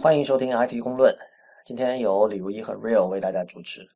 [0.00, 1.14] 欢迎收听 IT 公论，
[1.62, 3.86] 今天由李如一和 Real 为大家主持。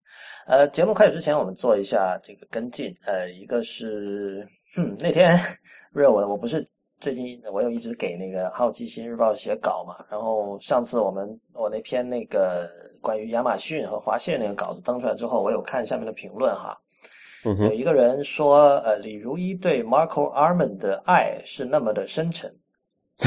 [0.47, 2.95] 呃，节目开始之前，我们做一下这个跟进。
[3.07, 4.47] 呃，一个是，
[4.77, 5.35] 哼，那天
[5.95, 6.69] Real 我我不是
[7.01, 16.79] 最近我有一直给那个好奇心日报写稿嘛，然后上次我们我那篇那个关于亚马逊和华谢那个稿子登出来之后，我有看下面的评论哈，
[17.45, 22.55] 有一个人说，呃，李如一对 Marco Arman 的爱是那么的深沉。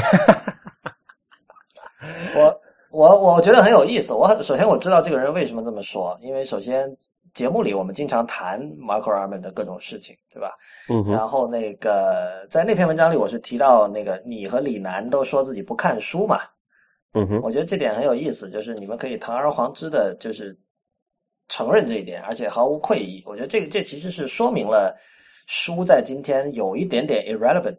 [2.36, 2.60] 我
[2.90, 4.12] 我我觉得很有意思。
[4.12, 6.96] 我首先我知道这个人为什么这么说，因为首先
[7.34, 10.52] 节目里我们经常谈 Marco Arman 的各种事情，对吧？
[10.88, 16.40] 嗯然后那个在那篇文章里，我是提到那个你和李楠都说自己不看书嘛。
[17.12, 20.58] 嗯哼，我觉得这点很有意思，就是你们可以堂而皇之的，就是
[21.48, 23.22] 承认这一点，而且毫无愧意。
[23.26, 24.96] 我觉得这个这其实是说明了
[25.46, 27.78] 书在今天有一点点 irrelevant。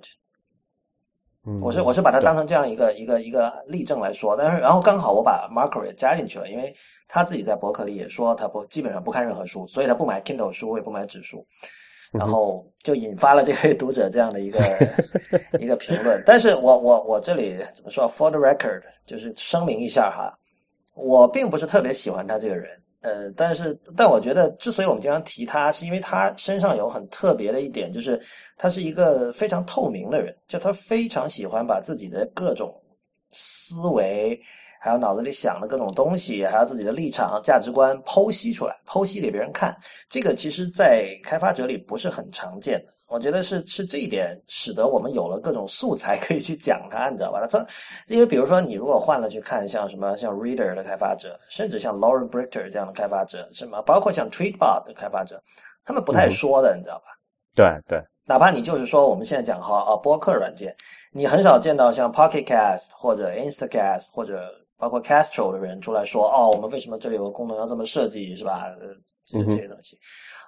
[1.62, 6.76] 我是我是把它当成这样一个一个一个例证来说，但是然后刚好我把 Marco 也加进去了，因为
[7.08, 11.44] 他自己在博客里也说他不基本上不看任何书，所以他不买 Kindle 书，也不买纸书，
[12.12, 14.60] 然后就引发了这位读者这样的一个
[15.60, 16.22] 一个评论。
[16.26, 20.38] 但是我我我这里怎么说？For the record，就是声明一下哈，
[20.94, 22.70] 我并不是特别喜欢他这个人。
[23.02, 28.22] 呃，但是，但我觉得，之所以我们经常提他，是因为他身上有很特别的一点，就是
[28.58, 32.74] 他是一个非常透明的人，就他非常喜欢把自己的各种
[33.30, 34.38] 思维，
[34.82, 39.74] 还有脑子里想的各种东西，还有自己的立场、价值观剖析出来，剖析给别人看。
[40.10, 42.99] 这个其实，在开发者里不是很常见的。
[43.10, 47.46] 我觉得是是这一点使得我们有了各种素材可以去讲它，你知道吧？
[47.50, 47.66] 它
[48.08, 55.42] 因为比如说你如果换了去看像什么像 Reader 的开发者，甚至像 Lauren Brichter 这样的开发者，什么包括像 Tweetbot 的开发者，
[55.84, 57.06] 他们不太说的，你知道吧？
[57.56, 60.76] 对对，哪怕你就是说我们现在讲哈啊播客软件，
[61.12, 68.68] 你很少见到像 Pocket Cast 或者 Instacast 或者包括 Castro 的人出来说哦，我们为什么这里有个功能要这么设计，是吧？
[68.80, 69.98] 呃，这些东西。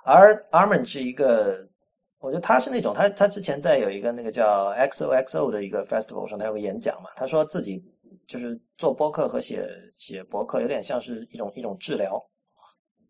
[0.06, 1.68] 而 Armin 是一个。
[2.22, 7.84] 我觉得他是那种，他他之前在有一个那个叫 XOXO 的一个 festival 上，他有个演讲嘛，他说自己
[8.28, 9.68] 就是做播客和写
[9.98, 12.24] 写博客，有点像是一种一种治疗，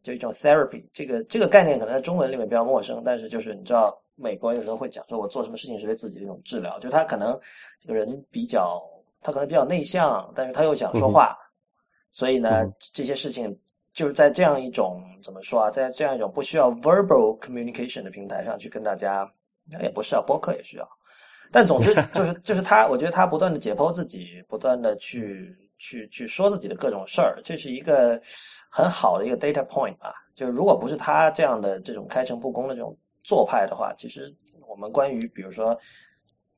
[0.01, 0.85] 就一种 therapy。
[0.94, 7.38] 这个这个概念可能在中文里面比较陌生，但是就是你知道，美国有时候会讲说，我做什么事情是对自己的一种治疗，就他可能
[7.81, 8.81] 这个人比较，
[9.22, 11.38] 他可能比较内向，但是他又想说话，
[12.11, 13.59] 所以呢，这些事情。
[13.94, 19.29] 就是在这样一种怎么说啊，在这样一种不需要 verbal communication 的平台上去跟大家，
[19.81, 20.88] 也不是啊，播客也需要。
[21.52, 28.18] 但总之 就是就是他，我觉得他不断的解剖自己，不断的去去去说自己的各种事儿，这是一个
[28.69, 30.13] 很好的一个 data point 啊。
[30.34, 34.34] 就是如果不是他这样的这种开诚布公的这种做派的话，其实
[34.66, 35.78] 我们关于比如说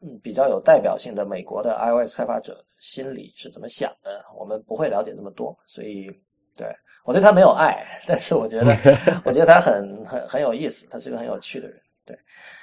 [0.01, 5.57] 嗯比较有代表性的美国的 iOS 开发者心里是怎么想的，我们不会了解这么多。
[5.65, 6.07] 所以
[6.55, 6.67] 对。
[7.05, 8.75] 我对他没有爱，但是我觉得，
[9.25, 11.77] 我觉得他很很很有意思，他是个很有趣的人。
[12.05, 12.17] 对，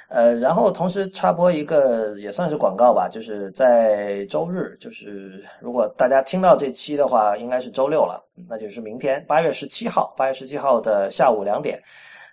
[0.08, 11.82] 呃，然后同时插播一个也算是广告吧，就是在周日，就是如果大家听到这期的话，应该是周六了，那就是明天八月十七号，八月十七号的下午两点，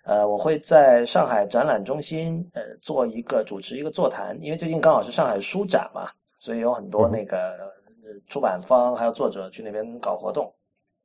[0.06, 7.58] 呃，我会在上海展览中心呃做一个主持一个座谈，因为最近刚好是上海书展嘛，所以有很多那个
[8.28, 10.54] 出版方还有作者去那边搞活动。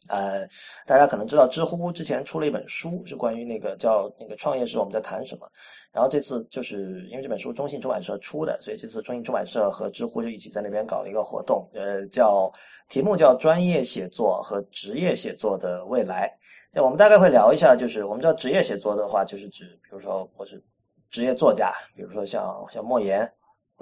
[0.09, 0.47] 呃，
[0.87, 5.49] 大家可能知道，知乎之前出了一本书，是关于那个叫那个创业时我们在谈什么。
[5.93, 12.51] 然后这次就是因为这本书中信出版社出的，所以这次中信出版社和知乎就一起在那边搞了一个活动，呃，叫
[12.89, 16.31] 题目叫“专业写作和职业写作的未来”。
[16.75, 20.63] 那我们大概会聊一下，就是我们知道职业写作的话，就是指比如说我是
[21.11, 23.31] 职业作家，比如说像像莫言。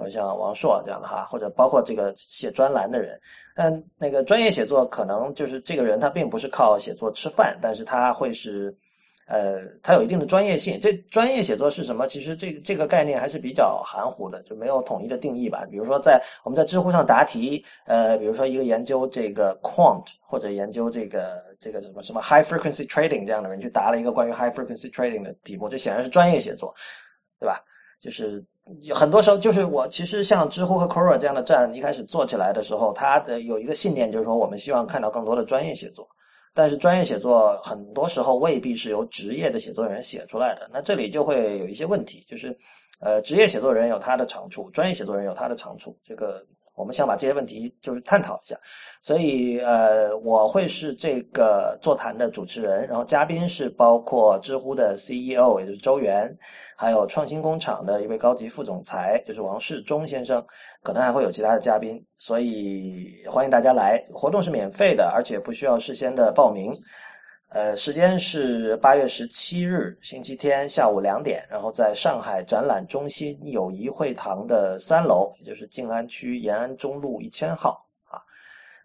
[0.01, 3.21] 或者像王朔这样的哈，或者包括这个写专栏的人，
[3.55, 8.75] 但那个专业写作可能就是这个人他并不是靠写作吃饭，但是他会是，
[9.27, 10.79] 呃，他有一定的专业性。
[10.81, 12.07] 这专业写作是什么？
[12.07, 15.67] 其实这这个概念还是比较含糊的，就没有统一的定义吧。
[15.69, 26.73] 比如说在我们在知乎上答题，呃，比如说一个研究这个 quant 或者研究这个这个什么什么 high frequency trading 这样的人去答了一个关于 high frequency trading 的题目，这显然是专业写作，
[27.39, 27.63] 对吧？
[28.01, 28.43] 就是
[28.93, 36.07] 很多时候，就是我其实像知乎和 Quora 这样的站一开始做起来的时候，它的有一个信念，就是说我们希望看到更多的专业写作。
[36.53, 42.57] 但是专业写作很多时候未必是由职业的写作人写出来的，那这里就会有一些问题，就是
[42.99, 46.45] 呃，职业写作人有他的长处，专业写作人有他的长处，这个。
[46.81, 48.59] 我们想把这些问题就是探讨一下，
[49.03, 56.35] 所以呃，我会是这个座谈的主持人，然后嘉宾是包括知乎的 CEO，也就是周源，
[56.75, 60.43] 还有创新工厂的一位高级副总裁，就是王世忠先生，
[60.81, 64.03] 可能还会有其他的嘉宾，所以欢迎大家来。
[64.11, 66.73] 活动是免费的，而且不需要事先的报名。
[67.53, 78.23] 呃，时间是八月十七日星期天下午两点，然后在上海展览中心友谊会堂的三楼，也就是静安区延安中路一千号啊。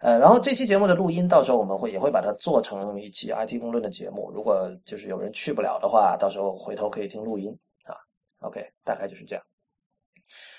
[0.01, 4.33] 呃，然后这期节目的录音，到时候我们会也会把它做成一期 IT 公论的节目。
[4.35, 7.95] 如果就是有人去不了的话，到时候回头可以听录音啊。
[8.41, 9.45] OK，大概就是这样。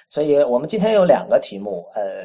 [0.08, 2.24] 所以我们今天有两个题目，呃，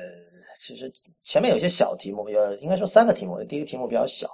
[0.61, 0.89] 其实
[1.25, 4.31] 前面有些小题目，有应该说三个题目，第一个题目比较小。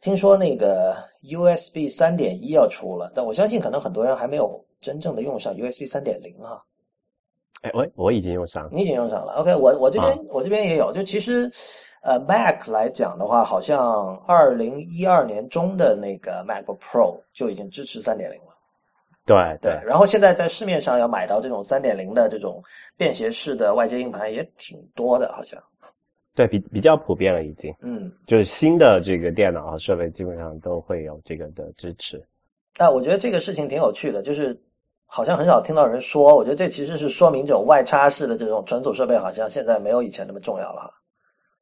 [0.00, 6.62] 听说那个 USB 三点一要出了，但我相信可能很多人还没有真正的用上 USB 三点零哈。
[7.62, 9.34] 哎，我我已经用上了，你已经用上了。
[9.34, 10.90] OK，我我这边我这边也有。
[10.90, 11.50] 就其实，
[12.02, 18.56] 呃，Mac 来讲的话，好像二零一二年中的那个 MacBook Pro 就已经支持三点零了。
[19.26, 19.78] 对对。
[19.84, 22.62] 然后现在在市面上要买到这种三点零的这种
[22.96, 25.62] 便携式的外接硬盘也挺多的，好像。
[26.34, 32.22] 对比比较普遍了，已经，嗯，就是新的这个电脑和设备基本上都会有这个的支持。
[32.76, 34.58] 但我觉得这个事情挺有趣的，就是
[35.06, 36.36] 好像很少听到人说。
[36.36, 40.90] 我觉得这其实是说明这种外插式的这种存储设备好像现在没有以前那么重要了。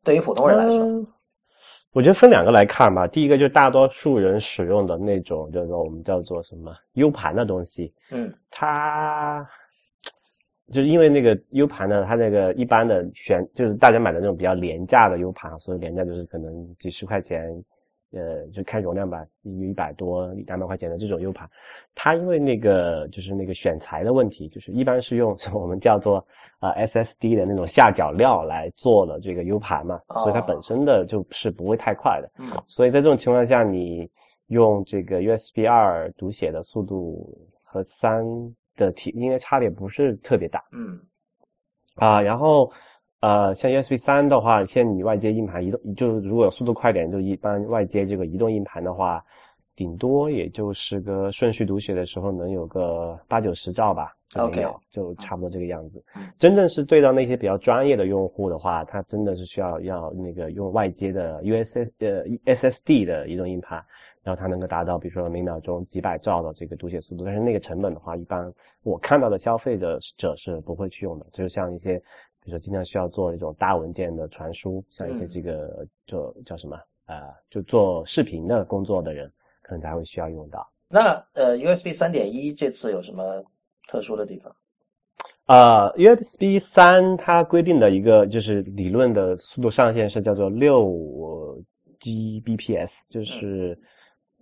[0.04, 1.06] 对于普通人来说，
[1.92, 3.06] 我觉得分两个来看吧。
[3.06, 9.48] 第一个就是大多数人使用的那种叫做我们叫做什么 U 盘的东西，嗯，它。
[10.70, 17.48] 就是因为那个 U 盘呢，它那个一般的选就是大家买的那种比较廉价的 U 盘，所以廉价就是可能几十块钱，
[18.12, 21.48] 呃，就看容量吧，一一百多两百块钱的这种 U 盘，
[21.94, 26.18] 它因为那个就是那个选材的问题，就是一般是用 我们叫做
[26.58, 34.06] 啊 SSD 的那种下脚料来做的这个 U 盘嘛，所以它本身的就是不会太快的，嗯，所以在这种情况下，你
[34.48, 37.26] 用这个 USB 二读写的速度
[37.64, 38.22] 和三。
[38.78, 40.98] 的体应该差别不是特别大，嗯，
[41.96, 42.72] 啊，然后
[43.20, 49.22] 呃，像 USB 三的话，现在你外接硬盘移动，就是如果速度快点，就一般外接这个移动硬盘的话，
[49.74, 56.00] 顶多也就是个顺序读写的时候能有个八九十兆吧，OK，就差不多这个样子。
[56.38, 62.24] 真正是对到那些比较专业的用户的话，他真的是需要要那个用外接的 USS 呃
[62.54, 63.84] SSD 的移动硬盘。
[64.28, 68.52] 然后它能够达到，比如说每秒钟几百兆的这个读写速度，但是那个成本的话，一般
[68.82, 71.24] 我看到的消费者者是不会去用的。
[71.32, 71.96] 就是像一些，
[72.42, 77.16] 比如说经常需要做一种大文件的传输，像一些这个就叫什么呃，
[77.48, 79.32] 就做视频的工作的人，
[79.62, 80.70] 可能才会需要用到。
[80.90, 83.42] 那呃，USB 三点一这次有什么
[83.88, 84.54] 特殊的地方？
[85.46, 90.84] 呃，USB 三它规定的一个就是理论的速度上限是叫做六
[91.98, 93.80] Gbps，就是。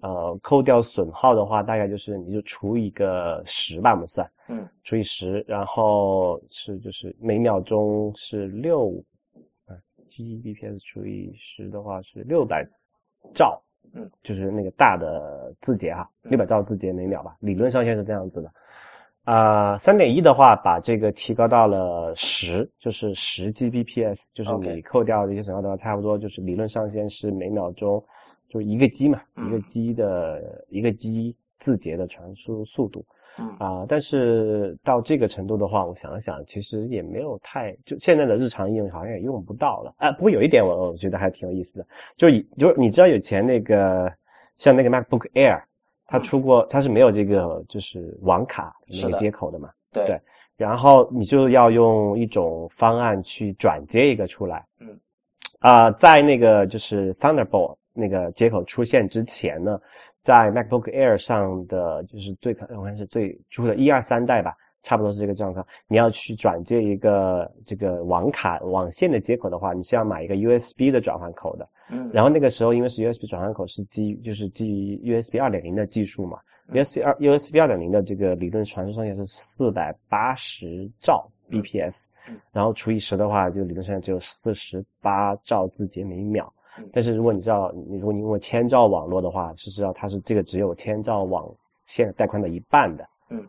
[0.02, 8.90] 呃，扣掉损耗的话，大概就是你就除一个十吧，我们算，嗯，除以十，然后是就是每秒钟是六，
[9.64, 9.72] 啊
[10.10, 12.62] ，Gbps 除以十的话是六百
[13.34, 13.60] 兆，
[13.94, 18.52] 嗯，就是那个大的字节哈，六百兆字节每秒吧，理论上限是这样子的。
[19.24, 28.04] 啊，三点一的话，把这个提高到了十，就是十 Gbps，就是你扣掉一些损耗的话，差不多就是理论上限是每秒钟。
[28.48, 33.04] 就一个 G 嘛，一个 G 的一个 G 字节的传输速度，
[33.58, 39.94] 啊，但是到这个程度的话，我想了想，其实也没有太就现在的日常应用好像也用不到了。
[39.96, 40.12] 啊。
[40.12, 44.12] 不过有一点我我觉得还挺有意思的，就以就是你知道以前那个
[44.58, 45.62] 像那个 MacBook Air，
[46.06, 50.20] 它出过它是没有这个就是网卡那个接口的嘛，对，
[50.56, 55.00] 然后你就要用一种方案去转接一个出来，嗯，
[55.60, 57.76] 啊，在那个就是 Thunderbolt。
[57.96, 59.80] 那个接口出现之前呢，
[60.20, 65.66] 在 MacBook Air 上的就是最可能是最出的一二三代吧，差不多是这个状况。
[65.88, 71.68] 你要去转接一个这个网卡网线的接口的话，你是要买一个 USB 的转换口的。
[71.90, 72.10] 嗯。
[72.12, 76.38] 然后那个时候因为是 USB 转换口是基就是基于 USB 二点零的技术嘛
[76.72, 82.08] ，USB 二 USB 二点零的这个理论传输上限是四百八十兆 bps，
[82.52, 86.52] 然后除以十的话，就理论上只有四十八兆字节每秒。
[86.92, 91.48] 但是如果你知道，你如果你用千兆网络的话，是知道它是这个只有千兆网
[91.84, 93.06] 线带宽的一半的。
[93.30, 93.44] 嗯。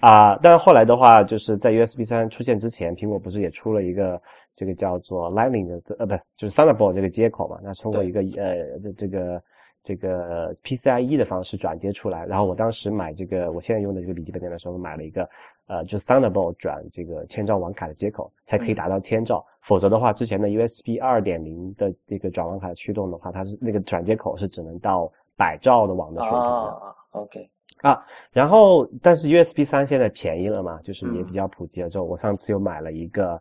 [0.00, 4.20] 啊，但是后来的话，就是在 USB 三出现之前，苹果不是也出了一个
[4.54, 7.58] 这个叫做 Lightning 的，呃，不，就是 Thunderbolt 这个接口嘛？
[7.62, 9.42] 那通过一个呃这个
[9.82, 12.24] 这个 PCIe 的方式转接出来。
[12.26, 15.28] 然后我当时买这个我现在用的这个笔记本电脑的时候，买了一个
[15.68, 19.44] 呃，就 Thunderbolt 转这个千兆网卡的接口，才可以达到千兆。
[19.60, 26.46] 否则的话，之前的 USB 二点零的这个转网卡驱动的话，它是那个转接口是只能到百兆的网的水平的。
[26.46, 27.50] 啊，OK。
[27.82, 31.88] 啊，然后但是 USB 三现在便宜了嘛，就是也比较普及了。
[31.88, 33.40] 之后我上次又买了一个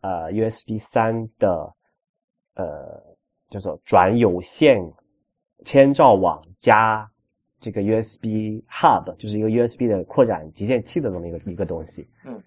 [0.00, 1.72] 呃 USB 三的
[2.54, 3.00] 呃
[3.50, 4.80] 叫做转有线
[5.64, 7.08] 千兆网加
[7.58, 12.06] 这个 USB Hub，就是一个 USB 的扩展集线器的这么一个一个东西。
[12.24, 12.42] 嗯，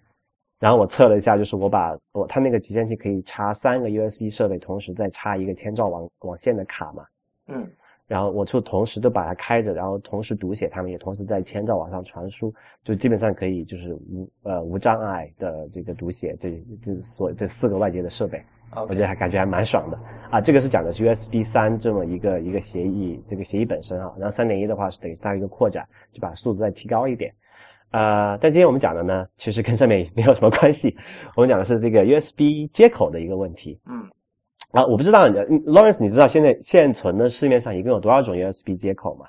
[0.59, 7.05] 然后我测了一下，就是我把我它那个集线器可以插三个 USB 设备，同时再插一个千兆网网线的卡嘛。
[7.47, 7.69] 嗯。
[8.09, 12.51] 然后我就同时都把它开着，然后同时读写，它们也同时在千兆网上传输，
[12.83, 19.99] 就基本上可以就是无呃无障碍的这个读写，这这所这四个外接的设备，我觉得还感觉还蛮爽的
[20.31, 20.41] 啊。
[20.41, 27.31] 这个是讲的是 USB 三这么一个一个协议，这个协议本身啊，然后三点一的话是等于是它一个扩展，就把速度再提高一点。
[27.91, 30.97] 呃，但今天我们讲的呢，其实跟上面没有什么关系，
[31.35, 33.79] 我们讲的是这个 USB 接口的一个问题。
[33.85, 34.03] 嗯。
[34.71, 35.35] 啊，我不知道你
[35.65, 39.25] ，Lawrence，你知道现在现存的市面上一共有多少种 USB 接口吗？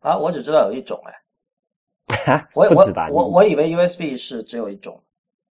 [0.00, 0.98] 啊，我只知道有一种
[2.26, 3.08] 哎， 我不止吧？
[3.10, 4.98] 我我以为 USB 是只有一种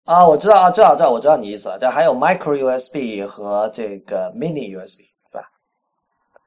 [0.05, 5.47] 啊，我知道啊，知道知道，我知道你意思了，这还有 Micro USB 和这个 Mini USB，是吧？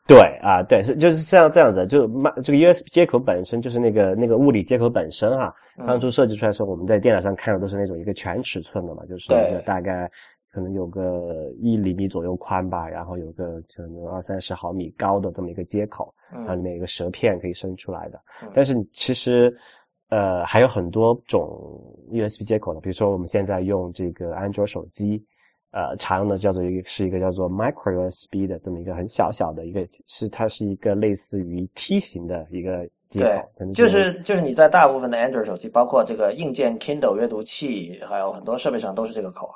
[0.09, 2.09] 对啊，对，是就是像这样子，就
[2.42, 5.54] 这个 USB 接口本身就是那个那个物理接口本身哈，
[5.87, 9.28] 当初设计出来的时候，我们在电脑上看的都是那种一个全尺寸的嘛，就是
[9.64, 10.11] 大概。
[10.50, 18.21] 可能有个一厘米左右宽吧，然后有个可能二三十毫米高的这么一个接口，然后里面有个舌片可以伸出来的。
[18.52, 19.57] 但是其实，
[20.09, 21.49] 呃，还有很多种
[22.12, 25.25] USB 接口的，比如说我们现在用这个安卓手机，
[25.71, 33.73] 呃，常用的叫做一个是一个叫做 Micro USB 的这么一个很小小的一个，是它是一个类似于梯形的一个接口。
[33.73, 39.54] 就是就是你在大部分的安卓手机，包括这个硬件 Kindle 阅读器，还有很多设备上都是这个口啊。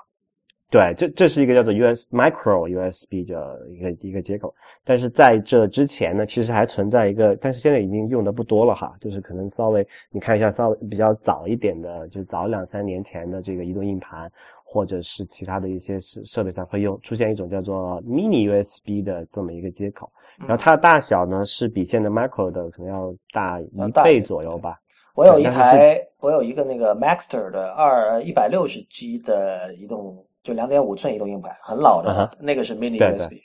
[0.70, 4.52] 对，这这是一个叫做 US Micro USB 的一个一个接口，
[4.82, 14.28] 但是在这之前呢，其实还存在一个，但是现在已经用的不多了哈，就是可能稍微你看一下稍微比较早一点的，就早两三年前的这个移动硬盘，
[14.64, 24.76] 或者是其他的一些设设备上会用出现一种叫做 Mini USB 的这么一个接口，然后它的大小呢是比现在 Micro 的可能要大一倍左右吧。
[25.14, 30.26] 我有一台，我有一个那个 Maxter 的二一百六十 G 的移动。
[30.44, 33.38] 就两点五寸移动硬盘，很老的，那个是 Mini USB。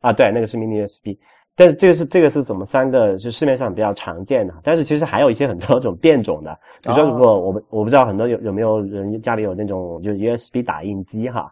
[0.00, 1.18] 啊，对，那个是 Mini USB。
[1.56, 3.16] 但是这个是这个是怎么三个？
[3.16, 4.54] 就市面上比较常见的。
[4.62, 6.56] 但是其实还有一些很多种变种的。
[6.82, 11.50] 比如说，如果我们我不知道很多有有没有人家里有那种就是 USB 打印机哈。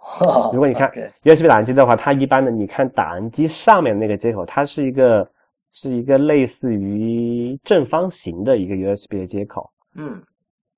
[0.52, 0.88] 如果你看
[1.24, 5.28] USB 打印机的话，它一般的你看打印机上面那个接口，它是一个
[5.72, 9.68] 是一个类似于正方形的一个 USB 的接口。
[9.96, 10.22] 嗯。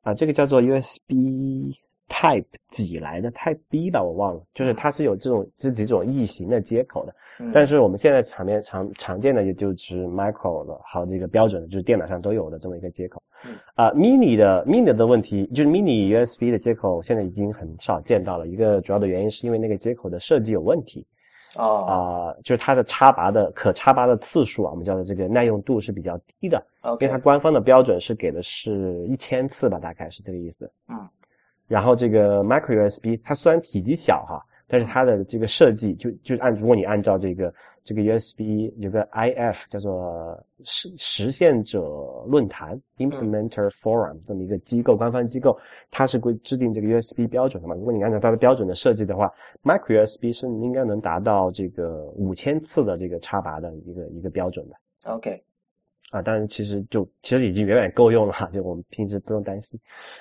[0.02, 1.74] 啊，这个叫做 USB。
[2.10, 7.14] Type 几来的 Type B 吧，我忘了，就是它是有这种这几种异形的接口的，
[7.54, 13.22] 但是我们现在场面常常见的也就是 Micro 的，还有这个标准的，就是电脑上都有的这么一个接口。
[13.74, 21.06] 啊，Mini 的 Mini 的问题就是 Mini USB 的接口现在已经很少见到了，一个主要的原因是因为那个接口的设计有问题。
[21.58, 26.62] 哦，啊，就是它的插拔的可插拔的次数啊，我们叫做这个耐用度是比较低的，
[27.00, 30.70] 因为它官方的标准是给的是一千次吧，大概是这个意思。
[30.88, 31.08] 嗯。
[31.70, 41.80] 然后这个 Micro USB 它虽然体积小哈，但是它的这个设计就就按如果你按照这个这个 USB 有个 IF 叫做实实现者
[42.26, 45.56] 论坛 Implementer Forum 这么一个机构官方机构，
[45.92, 47.76] 它是规制定这个 USB 标准的嘛。
[47.76, 54.74] 如果你按照它的标准的设计的话，Micro USB 是应该能达到这个五千次的这个插拔的一个一个标准的。
[55.12, 55.40] OK。
[56.10, 59.78] 啊，当然，其实就其实已经远远够用了哈，就我们平时不用担心。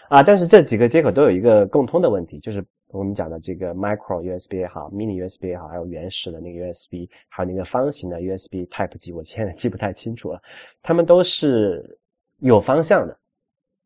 [0.08, 10.40] 啊，但是这几个接口都有一个共通的问题，就是我们讲的这个 Micro USB 也好，Mini USB 也好，还有原始的那个 USB，还有那个方形的 USB Type G，我现在记不太清楚了。
[10.84, 11.98] 它们都是
[12.38, 13.18] 有方向的，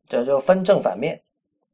[0.04, 1.18] 这就分正反面。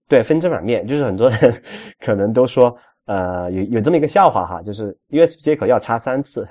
[0.06, 1.62] 对，分正反面，就是很多人
[1.99, 6.46] 可能都说，呃，有有这么一个笑话哈，就是 USB 接口要插三次。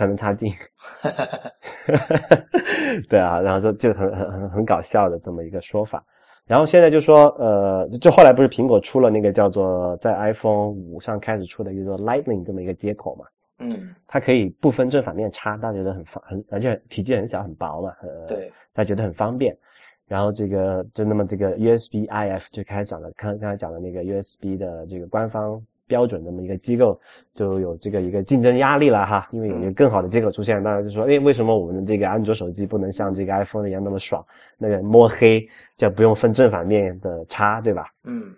[0.00, 0.50] 才能插进，
[3.06, 6.02] 对啊，然后就就很很很很搞笑的这么一个说法。
[6.46, 13.26] 然后现在就说，呃，就后来不是苹果出了那个叫做在 iPhone 五上开始出的一个 Lightning 这么一个接口嘛，
[13.58, 17.92] 嗯，它可以不分正反面插，大家觉得很方很，而且体积很小很薄嘛，
[18.26, 19.54] 对，大家觉得很方便。
[20.08, 25.62] 然后这个就那么这个 USB IF 就开始讲了，刚刚才讲的那个 USB 的这个官方。
[25.90, 26.96] 标准这么一个机构，
[27.34, 34.24] 就有这个一个竞争压力了哈，因为有一个更好的接口出现，当然就说，哎，为什么我们的这个安卓手机不能像这个 iPhone 一样那么爽？
[34.56, 35.44] 那个摸黑
[35.76, 37.86] 就不用分正反面的插，对吧？
[38.04, 38.32] 嗯。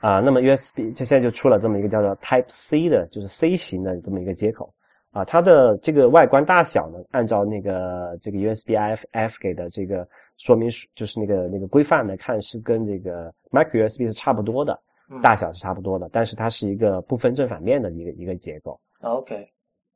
[0.00, 4.72] 啊，那么 USB 就现在就出了这么一个叫做 Type C 的，就是 C 型的这么一个接口
[5.12, 10.04] 啊，它的这个外观大小呢，按照那个这个 USB F F 给的这个
[10.38, 14.76] 说明书，就是那个那个规范来看，是跟这个 Micro USB 是差不多的，
[15.20, 18.80] 大小是差不多的，但是它是一个不分正反面的一个一个结构。
[19.00, 19.48] OK，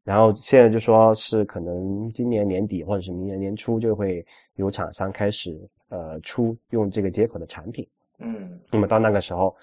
[0.04, 5.58] 然后现在就说是可能今年年底或者是明年年初就会有厂商开始
[5.88, 7.86] 呃出用这个接口的产品。
[8.18, 9.54] 嗯，那么到那个时候。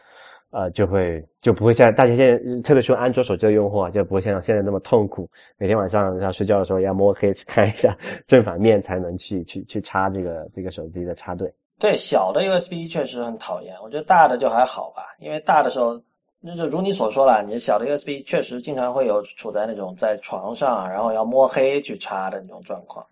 [0.55, 11.51] 呃，就会就不会像大家现在，特别是安卓手机的用户啊，就不会像现在那么痛苦，每天晚上要睡觉的时候要摸黑看一下正反面才能去去去插这个这个手机的插对。
[11.83, 16.01] 对，小的 USB 确实很讨厌，我觉得大的就还好吧，因为大的时候，
[16.39, 23.05] 那就如你所说了，你小的 USB 确实经常会有处在那种在床上，然后要摸黑去插的那种状况。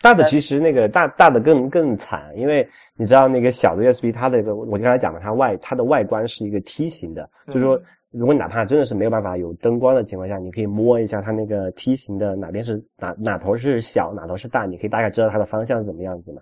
[0.00, 2.64] 大的其实那个大大的更更惨，因为
[2.96, 7.76] 你知道那个小的 USB 它的我刚才讲了，它外它的外观是一个梯形的，就是说
[8.12, 16.40] 如果哪怕真的是没有办法有灯光的情况下，你可以摸一下它那个梯形的哪边是哪哪头是小，哪头是大，你可以大概知道它的方向是怎么样子嘛。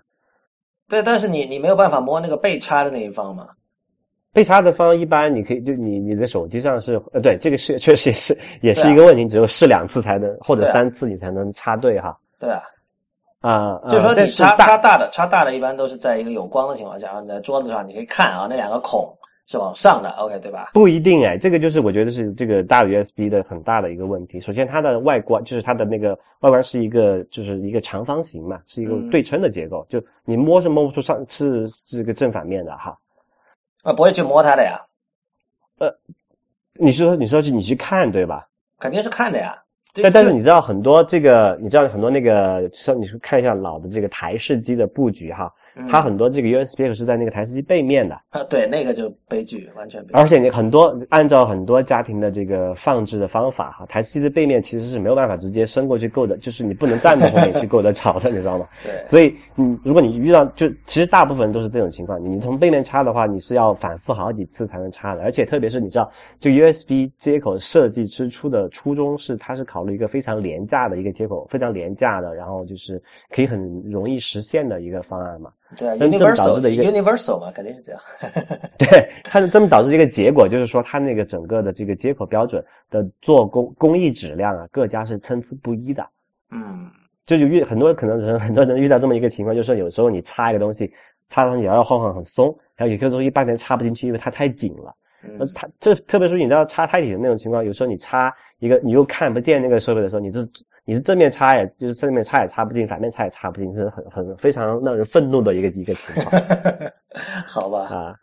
[0.89, 3.47] 对，但是你你没有办法摸那个被插的那一方嘛？
[4.31, 12.17] 被插的方一般你可以就你你的手机上是呃对这个是确实也是也是一个问题，只有试两次才能或者三次你才能插对哈。
[12.39, 12.61] 对啊。
[13.41, 19.13] 啊，就是说你插插大的，插大的一般都是在一个有光的情况下，然后你在桌子上你可以看啊，那两个孔
[19.45, 20.71] 是往上的，OK 对吧？
[20.73, 24.39] 不一定哎，这个就是我觉得是这个大的 USB 的很大的一个问题。
[24.39, 32.97] 首先它的外观就是它的那个外观是一个就是一个长方形嘛，是一个对称的结构，就你摸是摸不出上是这个正反面的哈。
[33.83, 34.79] 啊，不会去摸它的呀？
[35.79, 35.93] 呃，
[36.75, 38.47] 你说你说去你去看对吧？
[38.79, 39.57] 肯定是看的呀。
[40.01, 45.53] 但但是你知道很多这个，你知道很多那个，像你去看一下老的这个台式机的布局哈。
[45.89, 50.13] 它很多这个 USB 是在那个台式机背面的啊，对，那个就悲剧，完全悲剧。
[50.13, 58.67] 而且你很多按照很多家庭的这个放置的方法哈，台式机的背面其实是没有办法直接伸过去够的，就是你不能站在后面去够得着的， 你知道吗？
[58.83, 59.03] 对。
[59.03, 75.51] 所以你如果你遇到就其实大部分都是这种情况，你从背面插的话，你是要反复好几次才能插的，而且特别是你知道这个 USB 接口设计之初的初衷是它是考虑一个非常廉价的一个接口，非常廉价的，然后就是可以很容易实现的一个方案嘛。
[75.77, 78.01] 对啊，universal 的一个 universal 嘛，肯定是这样。
[78.77, 86.05] 对，它是这么导致一个结果，就是说它那个整个的这个接口标准的做工工艺质量啊，各家是参差不一的。
[86.51, 86.89] 嗯，
[87.25, 90.91] 就有遇很多可能人很多人遇到这么一个情况，就是有时候你插一个东西，
[91.29, 94.95] 插上去摇摇晃晃很松，然后有些东西半天插不进去，因为它太紧了。
[95.23, 100.39] 嗯，它这特别是你知道插太紧的那种情况，有时候你插一个你又看不见那个设备的时候，你这。
[100.85, 106.41] 你是正面插也，就是正面插也插不进，反面插也插不进，是很很非常让人愤怒的一个一个情况。
[107.47, 108.15] 好吧，啊，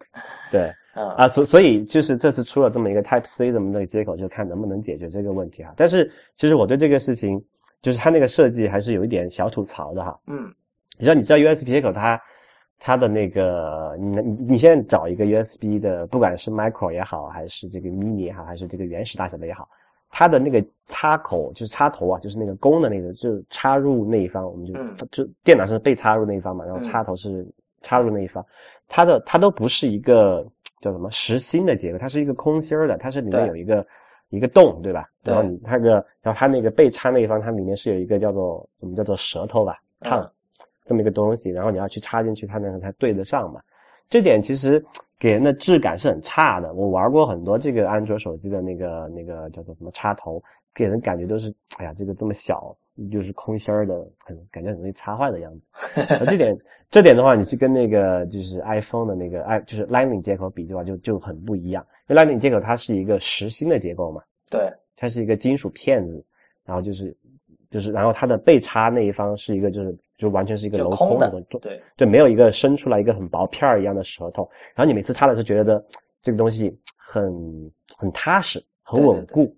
[0.53, 5.73] 对，啊啊，所所以就是这次出了这么一个 Type C 这么的接口，就看能不能解决这个问题哈。
[5.77, 7.43] 但是其实我对这个事情，
[7.81, 10.21] 就是它那个设计还是有一点小吐槽的哈。
[10.27, 10.53] 嗯，
[10.99, 12.21] 你知道你知道 USB 接口它
[12.79, 19.67] 它的那个，你你你现在找一个 USB 的，不管是 Micro 也好，还是这个 Mini 也好，还是这个原始大小的也好。
[20.11, 27.47] 它的那个插口就是插头啊，就是那个弓的那个，就是插入那一方，我们就就电脑是被插入那一方嘛，然后插头是
[27.81, 28.45] 插入那一方，
[28.89, 30.45] 它的它都不是一个
[30.81, 33.87] 叫什么实心的结构，它是一个空心儿的，它是里面有一个
[34.31, 35.09] 一个洞，对吧？
[35.23, 40.29] 然后你它个，然后它那个被插那一方，它里面是有一个叫做什么叫做舌头吧，烫
[40.85, 43.61] 这么一个东西，然后你要去插进去，它那个才对得上嘛。
[44.09, 44.85] 这点其实。
[45.21, 46.73] 给人的质感是很差的。
[46.73, 50.43] 我玩过很多这个安卓手机的那个那个叫做什么插头，
[50.75, 52.75] 给人感觉都是，哎呀，这个这么小，
[53.13, 55.69] 就是空心儿的，很感觉很容易插坏的样子。
[56.27, 56.59] 这点
[56.91, 61.87] 这点的话，你去跟那个就是 iPhone 的那个 i 就是 Lightning 接口比的话，就就很不一样。
[62.09, 66.25] 因为 Lightning 接口它是一个实心的结构嘛，对，它是一个金属片子，
[66.65, 67.15] 然后就是
[67.71, 69.95] 就是然后它的被插那一方是一个就是。
[70.21, 71.31] 就完全是一个镂空的，
[71.63, 74.47] 对对，没有一个伸出来一个很薄片儿一样的舌头。
[74.75, 75.83] 然后你每次擦的时候，觉得
[76.21, 79.57] 这个东西很很踏实，很稳固。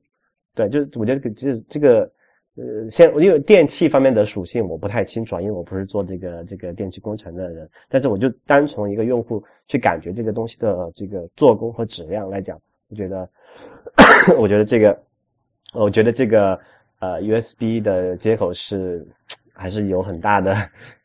[0.54, 2.08] 对，就我觉得这这个
[2.54, 7.68] 呃，先因为电器方面的属性我不太清楚，因为我不是做这个这个电器工程的人。
[7.88, 12.56] 但是我就单从一个用户去感觉这个东西的这个做工和质量来讲，
[12.88, 13.28] 我觉得
[14.38, 14.96] 我觉得这个，
[15.74, 16.56] 我觉得这个
[17.00, 19.04] 呃 USB 的接口是。
[19.52, 20.56] 还是有很大的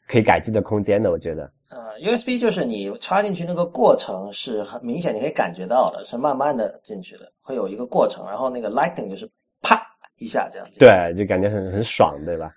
[0.08, 1.52] 可以改进的空间的，我觉得。
[1.70, 8.26] 呃，USB 就是你插进去那个过程是很明显，你可以感觉到的，是慢慢的进去的，会有一个过程。
[8.26, 9.30] 然后那个 Lightning 就是
[9.62, 9.82] 啪
[10.18, 10.80] 一下这样子。
[10.80, 12.52] 对，就感觉很很爽，对吧？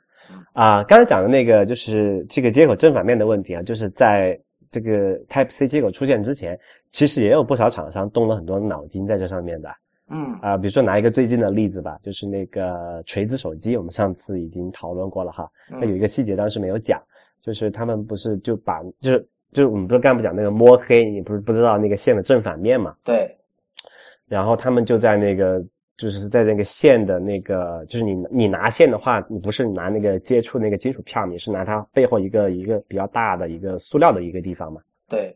[0.53, 6.57] 啊，刚才讲的那个就是这个接口正反面的问题啊，就是在这个 Type C 接口出现之前，
[6.93, 9.69] 其实也有不少厂商动了很多脑筋在这上面的。
[10.11, 15.49] 嗯啊，比如说拿一个最近的例子吧，就是那个锤子手机，我们上次已经讨论过了哈。
[15.71, 17.01] 那有一个细节当时没有讲。
[17.43, 22.95] 就是他们不是就把就是就是我们不是干部讲那个摸黑，你不是不知道那个线的正反面嘛？
[23.03, 23.35] 对。
[24.29, 25.59] 然后他们就在那个
[25.97, 34.83] 就是在那个线的那个就是你你拿线的话，你不是拿那个接触那个金属片，你是拿它背后一个一个比较大的一个塑料的一个地方嘛？
[35.09, 35.35] 对。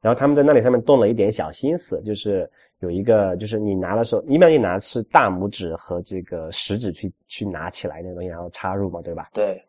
[0.00, 2.48] 然后他们在那里上面动了一点小心思，就是
[2.82, 9.30] 有一个就是你拿的时候，一般你拿是大拇指和这个食指去去拿起来那个东西，然后插入嘛，对吧？
[9.32, 9.62] 对。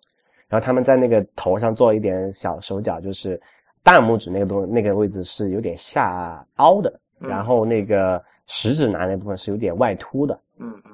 [0.49, 3.39] 然后他们在那个头上做一点小手脚，就是
[3.83, 10.39] 大拇指那个东那个位置是有点下凹的，然后那个食指拿那部分是有点外凸的。
[10.57, 10.92] 嗯嗯。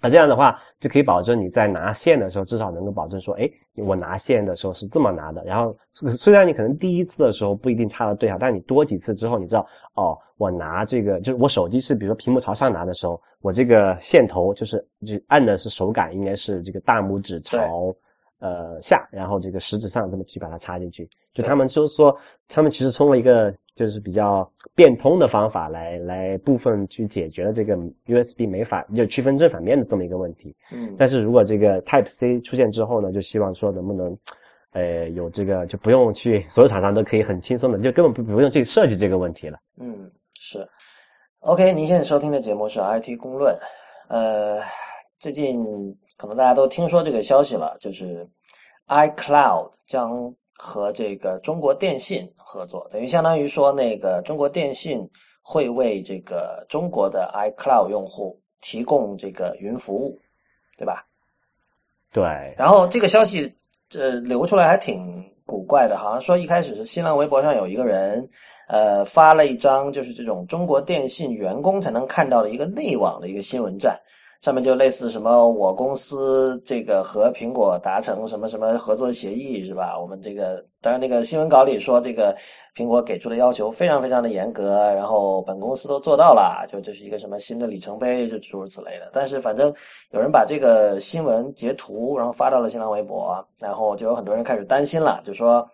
[0.00, 5.44] 那这样的话就可以保证你在拿线的时候，至少能够保证说，哎，我拿线的时候是这么拿的。
[5.44, 5.76] 然后
[6.16, 17.94] 虽然你可能第一次的时候不一定插的对啊，但你多几次之后，你知道，哦，我拿这个就是我手机是比如说屏幕朝上拿的时候，我这个线头就是就按的是手感应该是这个大拇指朝。
[18.42, 22.16] 呃，下，然后这个食指上这么去把它插进去，就他们就是说，
[22.48, 27.74] 他们其实通过一个就是比较变通的方法来来部分去解决了这个
[28.06, 30.54] USB 没法就区分正反面的这么一个问题。
[30.70, 34.18] 嗯，但是如果这个 Type C 出现之后呢，就希望说能不能，
[34.72, 39.58] 呃，有这个就不用去所有厂商都可以很轻松的，就根本不不用去设计这个问题了。
[39.80, 40.68] 嗯，是。
[41.40, 43.56] OK，您现在收听的节目是 IT 公论，
[44.08, 44.58] 呃。
[45.18, 45.62] 最近
[46.16, 48.26] 可能大家都听说这个消息了，就是
[48.88, 55.08] iCloud 将和这个中国电信合作，等于相当于说那个中国电信
[55.40, 60.20] 会为这个中国的 iCloud 用户提供这个云服务，
[60.76, 61.06] 对吧？
[62.12, 62.22] 对。
[62.58, 63.54] 然后这个消息
[63.88, 68.28] 这流出来还挺古怪的，好像说一开始是新浪微博上有一个人
[68.68, 73.98] 呃发了一张就是这种中国电信员工才能看到的一个内网的一个新闻站。
[74.40, 79.98] 上面就类似什么，我公司这个和苹果达成什么什么合作协议是吧？
[80.00, 82.34] 我们这个当然那个新闻稿里说，这个
[82.74, 89.10] 苹果给出的要求非常非常的严格，然后本公司都做到了，就这是一个什么新的里程碑，就诸如此类的。
[89.12, 89.70] 但是反正
[90.12, 95.68] 有人把这个新闻截图，然后发到了新浪微博，然后就有很多人开始担心了，就说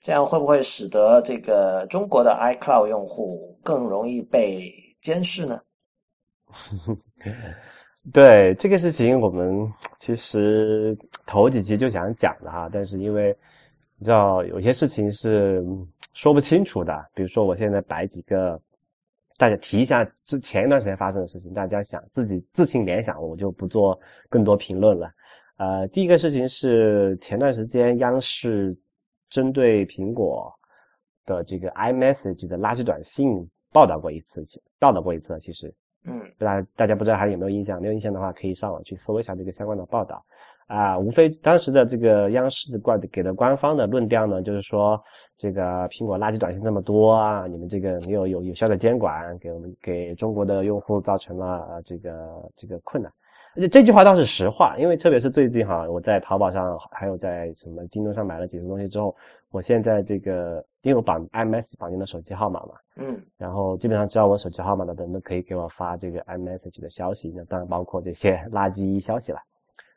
[0.00, 5.60] 这样会不会使得这个中国的 iCloud 用户更容易被监视呢？
[8.10, 13.36] 对这个事情，我们 其实 头几期就想讲的哈，但是因为
[13.96, 15.64] 你知道有些事情是
[16.12, 18.60] 说不清楚的，比如说我现在摆几个，
[19.38, 25.08] 大家提一下之前一段时间发生的事情，大家想自己自行联想，我就不做更多评论了。
[25.58, 28.76] 呃，第一个事情是前段时间央视
[29.30, 30.52] 针对苹果
[31.24, 34.44] 的这个 iMessage 的垃圾短信报道过一次，
[34.80, 35.72] 报道过一次，其实。
[36.04, 37.80] 嗯，大大家不知道还有没有印象？
[37.80, 40.24] 没有印象的话，可以上网去搜一下这个相关的报道。
[40.68, 44.98] 啊，无非当时的这个央视的官给的官方的论调呢，就是说
[45.36, 53.12] 这个苹果垃圾短信这么多啊，你们这个没有有有效的监管，给我们给中国的用户造成了这个这个困难。
[53.54, 59.14] 而且这句话倒是实话，因为特别是最近哈，我在淘宝上还有在什么京东上买了几个东西之后，
[59.52, 69.38] 我现在这个因为我绑 iMessage 绑定了手机号码嘛，嗯，然后基本上知道我手机号码的人都可以给我发这个 iMessage 的消息，那当然包括这些垃圾消息了。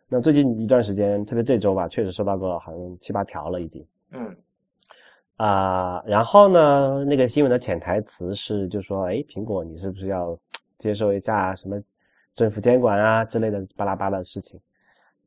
[0.07, 3.83] 那最近一段时间，特别这周吧，确实收到过好像七八条了已经。
[4.11, 4.37] 嗯，
[5.37, 10.37] 啊，然后呢，那个新闻的潜台词是就说，哎，苹果你是不是要
[10.77, 11.81] 接受一下什么？
[12.35, 14.59] 政府监管啊之类的巴拉巴拉的事情，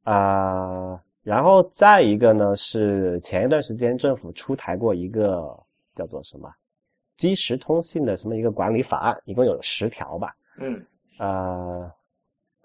[0.02, 5.54] 啊，然后再一个呢是前一段时间政府出台过一个
[5.94, 6.50] 叫做什么
[7.18, 10.34] 即时通信的什么一个管理法案，一共有十条吧。
[10.58, 10.82] 嗯，
[11.18, 11.92] 呃，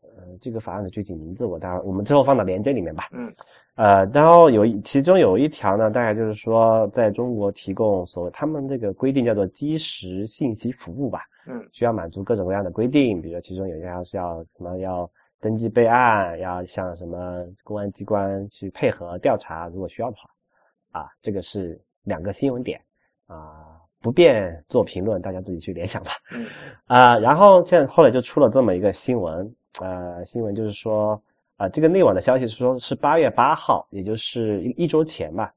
[0.02, 3.10] 呃，这个法案的具体名字我待会儿我们之后放到链接里面吧。
[3.12, 3.36] 嗯，
[3.76, 11.20] 呃，然后有其中有一条呢，大概就是说在中国提供所谓他们这个规定叫做即时信息服务吧。
[11.48, 15.10] 嗯，需要满足各种各样的规定，比如其中有一条是要什么要
[15.44, 22.80] 登记备案，要向什么公安机关去配合调查，如果需要的话，啊，这个是两个新闻点，
[23.28, 26.12] 啊，不便做评论，大家自己去联想吧。
[26.32, 26.48] 嗯，
[26.86, 31.22] 啊，然后现在后来就出了这么一个新闻，呃，新闻就是说，
[31.58, 35.54] 啊，这个内网的消息是说是八月八号，也就是一一周前吧，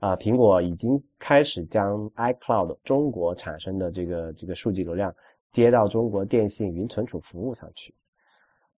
[0.00, 5.10] 啊，苹果已经开始将 iCloud 中国产生的这个这个数据流量
[5.50, 7.94] 接到中国电信云存储服务上去。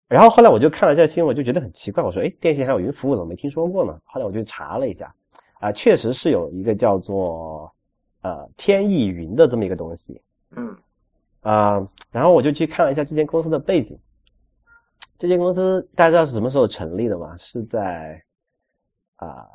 [0.07, 3.99] 然后后来我就看了一下新闻，我就觉得很奇怪，我说，哎，电信还有云服务，怎么没听说过呢？
[4.05, 5.13] 后来我就查了一下，
[5.59, 7.71] 啊，确实是有一个叫做
[8.21, 10.21] 呃天翼云的这么一个东西。
[10.55, 10.75] 嗯。
[11.41, 13.99] 啊，然后我就去看了一下这间公司的背景。
[15.17, 17.37] 这间公司大家知道是什么时候成立的吗？
[17.37, 18.21] 是在
[19.17, 19.47] 啊，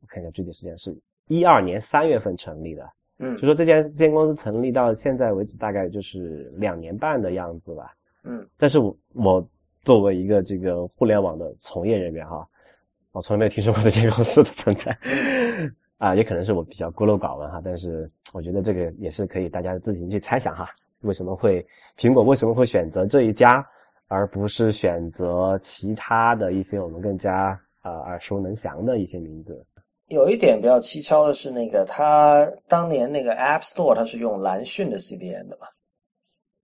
[0.00, 0.96] 我看一下具体时间，是
[1.28, 2.90] 一二年三月份成立的。
[3.20, 7.94] 嗯，就说这间这间公司成立到现在为止，大概就是两年半的样子吧。
[8.24, 9.48] 嗯，但是我我
[9.88, 12.46] 作为一个这个互联网的从业人员哈，
[13.12, 14.94] 我从来没有听说过这间公司的存在。
[15.96, 20.68] 啊，也可能是我比较孤陋寡闻哈，但是我觉得这个也是可以大家自行去猜想哈。
[21.00, 23.66] 为什么会苹果为什么会选择这一家，
[24.08, 29.64] 而不是选择其他的一些我们更加呃耳熟能详的一些名字？
[30.08, 35.66] 有一点比较蹊跷的是，那个他当年那个 App Store 它是用蓝讯的 CDN 的嘛？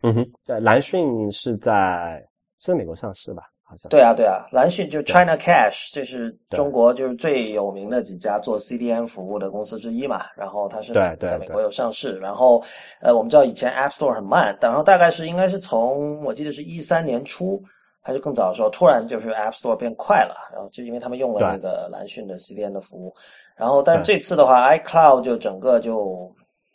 [0.02, 2.22] 嗯哼，蓝讯是在
[2.58, 3.42] 是在美国上市吧？
[3.66, 10.26] 好像对啊，对啊，蓝讯就是 China Cash，这是中国就是最有名的几家做 CDN 服务的公司之一嘛。
[10.36, 12.18] 然后它是在美国有上市。
[12.18, 12.62] 然后
[13.00, 17.58] 呃，我们知道以前 App Store 很慢，然后大概是应该是从我记得是一三年初
[18.02, 20.34] 还是更早的时候，突然就是 App Store 变快了。
[20.52, 23.14] 然后就因为他们用了那个蓝讯的 CDN 的服务。
[23.56, 26.30] 然后但是这次的话，iCloud 就整个就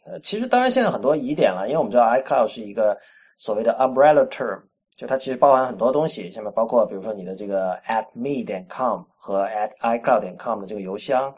[0.08, 2.98] 呃，其实当然现在很多疑点了，因为我们知道 iCloud 是一个
[3.38, 4.60] 所谓的 umbrella term。
[4.99, 11.33] 就它其实包含很多东西，下面包括比如说你的这个 at me 点 com 和 at icloud 点 com 的这个邮箱，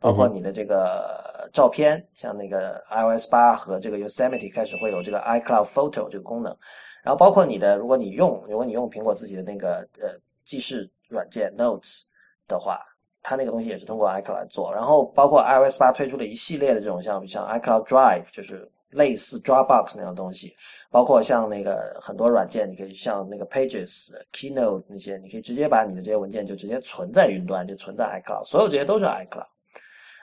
[0.00, 6.56] 包括你的这个照片，像那个 iOS 八和这个 Yosemite 开始会有这个 iCloud Photo 这个功能，
[7.04, 12.02] 然后包括你的，如果你用如果你用苹果自己的那个呃记事软件 Notes
[12.48, 12.80] 的话，
[13.22, 18.68] 它那个东西也是通过 iCloud 来做，然后包括 iOS 八推出了一系列的这种像像 iCloud Drive 就是。
[18.96, 20.56] 类似 Dropbox 那样东西，
[20.90, 29.46] 包括像那个很多软件，你可以像那个 Pages、Keynote 那些，你可以直接把你的这些文件就直接存在云端，就存在 iCloud，所有这些都是 iCloud。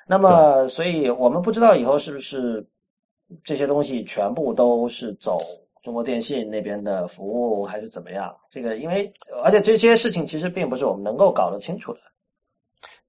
[0.08, 2.68] 那么，所以我们不知道以后是不是
[3.44, 5.40] 这些东西全部都是走
[5.84, 8.36] 中国电信那边的服务，还是怎么样？
[8.50, 12.00] 这个，因为而且这些事情其实并不是我们能够搞得清楚的。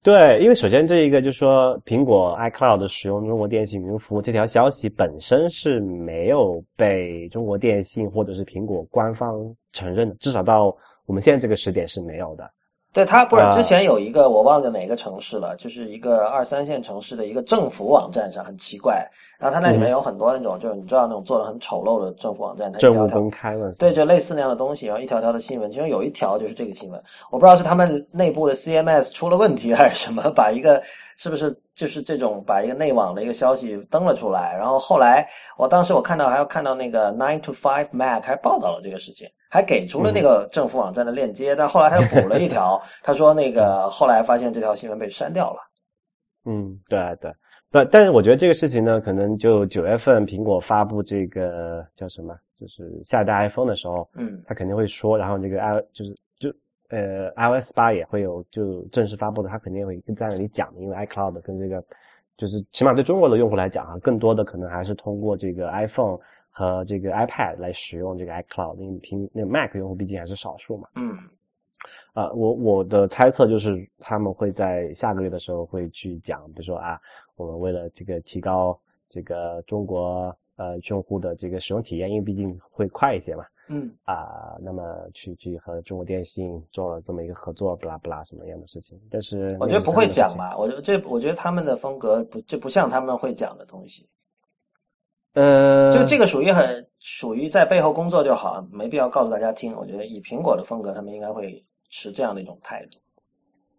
[0.05, 9.33] 对，因为首先这一个就是说，苹果 iCloud 使用中国电信云服务这条消息本身是没有被中国电信或者是苹果官方
[9.71, 10.65] 承认的，至少到
[11.07, 12.47] 我们现在这个时点是没有的。
[12.95, 19.05] 对，他不是之前有一个我忘了哪个城市了，就是一个二三线城市的一个政府网站上很奇怪。
[19.37, 30.81] 然后它那里面有很多那种，就是你知道那种做的很丑陋的政府网站，它政务公开了，对，就类似那样的东西，然后一条条的新闻，其中有一条就是这个新闻，我不知道是他们内部的 CMS 出了问题还是什么，把一个
[31.17, 35.27] 是不是就是这种把一个内网的一个消息登了出来，然后后来
[35.57, 45.59] 我当时我看到还要看到那个 Nine to Five Mac 还报道了这个事情，还给出了那个政府网站的链接，但后来他又补了一条， 他说那个后来发现这条新闻被删掉了。
[46.43, 47.33] 嗯，对对。
[47.71, 56.49] 但但是我觉得这个事情呢，可能就九月份苹果发布这个叫什么，就是下一代 iPhone 的时候，嗯，他肯定会说，然后这个 i 就是就
[56.89, 61.83] 呃 iOS 八也会有就正式发布的，他肯定会在那里讲，因为 iCloud 跟这个
[62.37, 66.17] 就是起码对中国的用户来讲啊，更多的可能还是通过这个 iPhone
[66.55, 71.17] 和这个 iPad 来使用这个 iCloud，因为平那个 Mac 用户毕竟还是少数嘛，嗯，
[72.13, 76.97] 啊，我我的猜测就是他们会在下个月的时候会去讲，比如说啊。
[77.37, 84.81] 我们为了这个提高这个中国呃用户的这个使用体验，因为毕竟会快一些嘛，嗯啊，那么
[85.13, 88.97] 去去和中国电信做了这么一个合作，不拉不拉什么样的事情？
[89.11, 94.07] 但是我觉得不会讲吧，我觉得这我觉得他们的风格不这不像他们会讲的东西，
[95.35, 99.75] 呃，就这个属于很属于在背后工作就好，没必要告诉大家听。
[99.75, 102.97] 我觉得以苹果的风格，他们应该会持这样的一种态度。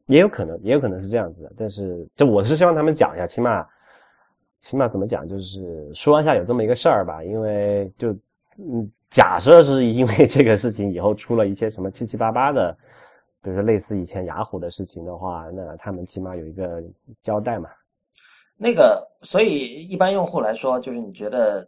[0.07, 3.67] 也有可能，也有可能是这样子的，但是就我是希望他们讲一下，起码，
[4.61, 7.25] 起码怎么讲，就是说一下有这么一个事儿吧。
[7.25, 8.13] 因为就
[8.59, 12.77] 嗯，假设是因为这个事情以后出了一些什么七七八八的，
[13.43, 16.83] 比如说类似以前雅虎的事情的话，那他们起码有一个
[17.23, 17.71] 交代嘛。
[18.57, 21.67] 那个，所以一般用户来说，就是你觉得。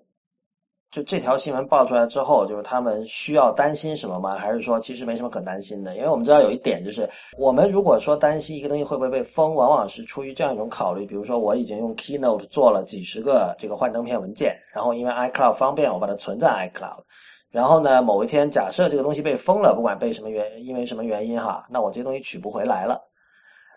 [0.90, 4.36] 就这条新闻爆出来之后，就是他们需要担心什么吗？
[4.36, 5.94] 还是说其实没什么可担心的？
[5.94, 11.04] 因为我们知道有一点就是，我们如果说担心一个东西会不会被封，往往是出于这样一种考虑。
[11.04, 17.02] 比如说，我已经用 Keynote 做了几十个这个幻灯片文件，然后因为 iCloud 方便，我把它存在 iCloud。
[17.50, 22.98] 然后呢，某一天假设这个东西被封了，不管被什么原因为什么原因哈，那我这些东西取不回来了。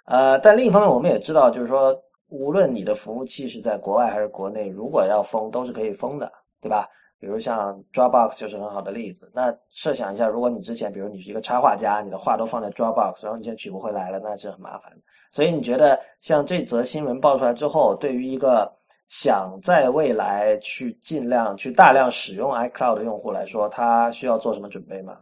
[0.06, 1.94] 呃，但另一方面，我们也知道，就是说。
[2.32, 6.88] 无论你的服务器是在国外还是国内，如果要封都是可以封的，对吧？
[7.20, 9.30] 比如像 Dropbox 就是很好的例子。
[9.36, 14.98] 那设想一下，如果你之前，比如你是一个插画家，你的画都放在 Dropbox，然后你现在取不回来了，那是很麻烦的。
[15.30, 18.72] 所以你觉得像这则新闻爆出来之后，对于一个
[19.10, 25.18] 想在未来去尽量去大量使用 iCloud 的用户来说，他需要做什么准备吗？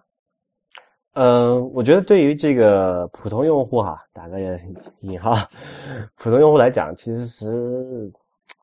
[1.21, 4.39] 嗯，我觉得对于这个普通用户哈，打个
[5.01, 5.33] 引号，
[6.15, 8.09] 普通用户来讲，其实是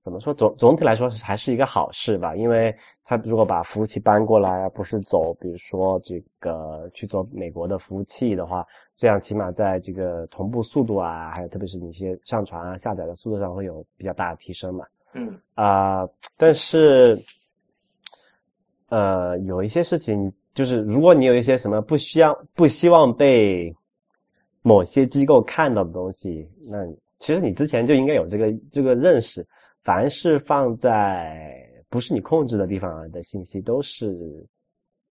[0.02, 2.74] 怎么说总总体来说是还是一个好事吧，因为。
[3.08, 8.66] 他如果把服务器搬过来，而不是走，比如说这个去做美国的服务器的话，
[8.96, 14.84] 这样起码在这个同步速度啊，还有特别是你一些上传啊、下载的速度上会有比较大的提升嘛。
[15.12, 16.04] 嗯啊，
[16.36, 17.16] 但是
[18.88, 23.72] 呃，有一些事情就是，如果你有一些什么不需要、不希望被
[24.62, 26.78] 某些机构看到的东西，那
[27.20, 29.46] 其实你之前就应该有这个这个认识，
[29.82, 31.62] 凡是放在。
[31.88, 34.44] 不是你控制的地方的信息，都是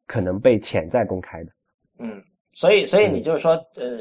[0.08, 1.52] 可能被潜在公开的。
[2.00, 2.20] 嗯，
[2.54, 4.00] 所以，所以你就是说，呃，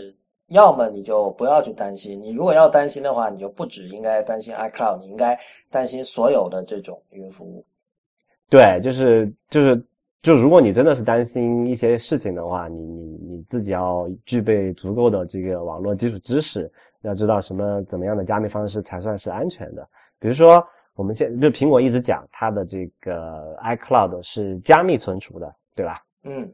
[0.48, 2.20] 要么你就不要去担心。
[2.20, 5.38] 你如果要担心的话，你就不止应该担心 iCloud，你应该
[5.70, 7.64] 担心所有的这种云服务。
[8.48, 9.76] 对，就是就是
[10.22, 16.70] 就如果你真的是担心一些事情的话，你你你自己要具备足够的这个网络基础知识，
[17.02, 19.86] 要知道什么怎么样的加密方式才算是安全的。
[20.18, 20.64] 比如说。
[20.94, 26.04] 我们现就苹果一直讲它的这个 iCloud 是加密存储的，对吧？
[26.24, 26.46] 嗯。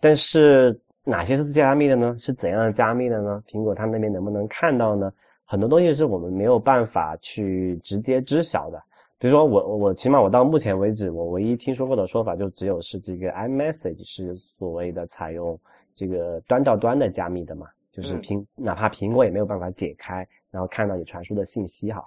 [0.00, 2.16] 但是哪些是加密的呢？
[2.18, 3.40] 是怎样加密的呢？
[3.46, 5.12] 苹果它那边能不能看到呢？
[5.44, 8.82] 很多东西是我们没有办法去直接知晓的。
[9.18, 15.58] 比如说我我起码我到目前为止，我唯一听说过的说法就只有是这个 iMessage 是所谓的采用
[15.94, 22.04] 这个端到端的加密的嘛，就是苹哪怕苹果也没有办法解开，然后看到你传输的信息哈。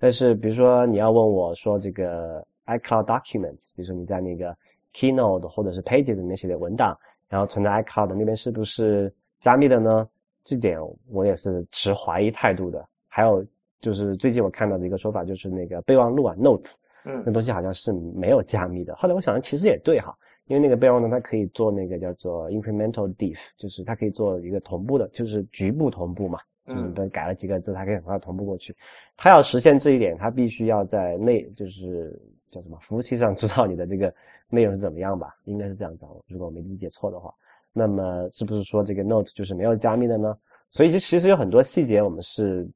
[0.00, 4.56] 但是，比如说你要问我说这个 iCloud Documents，比如说你在那个
[4.94, 6.96] Keynote 或者是 Pages 里面写的文档，
[7.28, 10.08] 然后存在 iCloud 那边是不是加密的呢？
[10.44, 10.78] 这点
[11.10, 12.84] 我也是持怀疑态度的。
[13.08, 13.44] 还有
[13.80, 18.94] 就是最近我看到的一个说法，就是那个备忘录啊 Notes，嗯，那东西好像是没有加密的。
[18.96, 26.38] 后来我想，其实也对哈，因为那个备忘录它可以做那个叫做 Incremental Diff，就是它可以做一个同步的，就是局部同步嘛。
[26.70, 28.76] 嗯，对，改了几个字，它可以很快同步过去。
[29.16, 34.12] 它要实现这一点，它必须要在内，就是叫什么服务器上知道你的这个
[34.50, 35.34] 内容是怎么样吧？
[35.44, 37.32] 应该是这样子，如果我没理解错的话。
[37.72, 40.36] 那么是不是说这个 Note 就是没有加密的呢？
[40.68, 42.68] 所以这其实有很多细节，我们是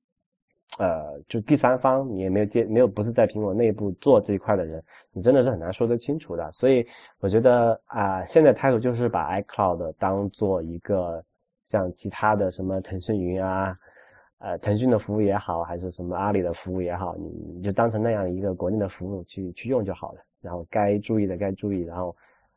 [0.78, 4.82] 呃，就第三方你也没有接，没有不是在苹果内部做这一块的人，
[5.12, 6.50] 你真的是很难说得清楚的。
[6.52, 6.87] 所以
[7.20, 11.24] 我觉得啊，现在态度就是把 iCloud 当做一个。
[11.64, 13.74] 像其他的什么腾讯云啊，
[14.40, 20.20] 呃，腾讯的服务也好，还是什么阿里的服务也好，你你就当成那样一个国内的服务去去用就好了。
[20.42, 22.14] 然后该注意的该注意，然后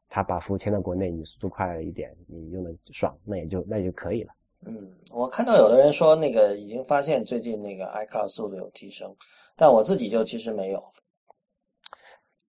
[0.09, 4.33] 他把服务迁到国内，你速度快了一点，你用的爽，那也就那也就可以了。
[4.65, 9.15] 嗯，我看到有的人说那个已经发现最近那个 iCloud 速度有提升，
[9.55, 10.83] 但我自己就其实没有。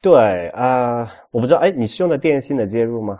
[0.00, 3.18] 对啊，我不知道，哎，你是用的电信的接入吗？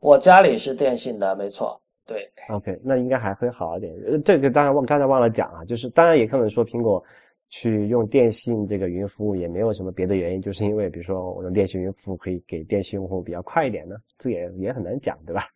[0.00, 1.80] 我家里是电信的，没错。
[2.06, 3.94] 对，OK，那应该还会好一点。
[4.06, 7.02] 呃，这个当然忘刚才忘了讲啊，就是当然也可能说苹果
[7.50, 15.48] 去用电信这个云服务也没有什么别的原因，就是因为比如说我用电信云服务可以给电信用户比较快一点呢，这也也很难讲，对吧？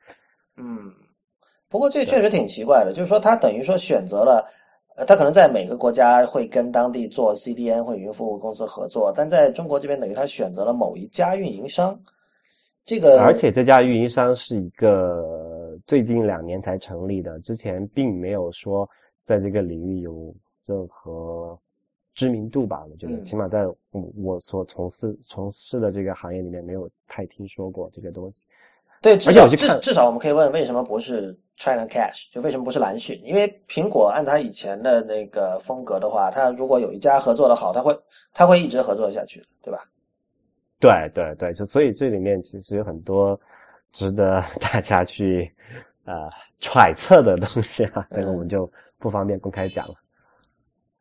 [0.56, 0.92] 嗯，
[1.72, 4.46] 不过这确实挺奇怪的，就是说他等于说选择了，
[4.94, 11.98] 呃，他可能在每个国家会跟当地做 CDN 或云服务公司合作，但在中国这边等于他选择了某一家运营商。
[12.84, 18.86] 这个，而且这家运营商是一个最近两年才成立的，之前并没有说
[19.22, 20.34] 在这个领域有
[20.66, 21.58] 任何
[22.12, 22.84] 知名度吧？
[22.90, 23.76] 我觉得，起码在我
[24.16, 28.46] 我所从事从事的这个行业里面，没有太听说过这个东西。
[29.00, 32.32] 对，而且至至少我们可以问，为什么不是 China Cash？
[32.32, 33.20] 就为什么不是蓝讯？
[33.22, 37.96] 因为苹果按它以前的那个风格的话，它如果有一家合作的好，它会
[38.34, 39.84] 它会一直合作下去，对吧？
[40.80, 43.40] 对对对，就所以这里面其实有很多
[43.92, 45.48] 值得 大家去
[46.04, 49.94] 呃揣测的东西啊，这个我们就不方便公开讲了。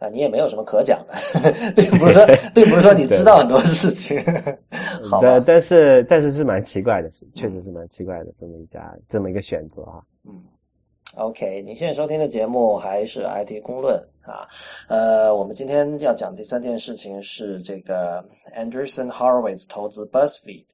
[0.01, 1.13] 啊，你也没有什么可讲的，
[1.77, 4.17] 并不是说并不是说你知道很多事情。
[5.07, 10.01] 好，但是但是是蛮奇怪的，确实是蛮奇怪的这么一家这么一个选择啊。
[10.25, 10.43] 嗯。
[11.17, 14.47] OK，你现在收听的节目还是 IT 公论啊？
[14.87, 18.25] 呃，我们今天要讲第三件事情是这个
[18.57, 20.65] Andreessen Horowitz 投资 BuzzFeed。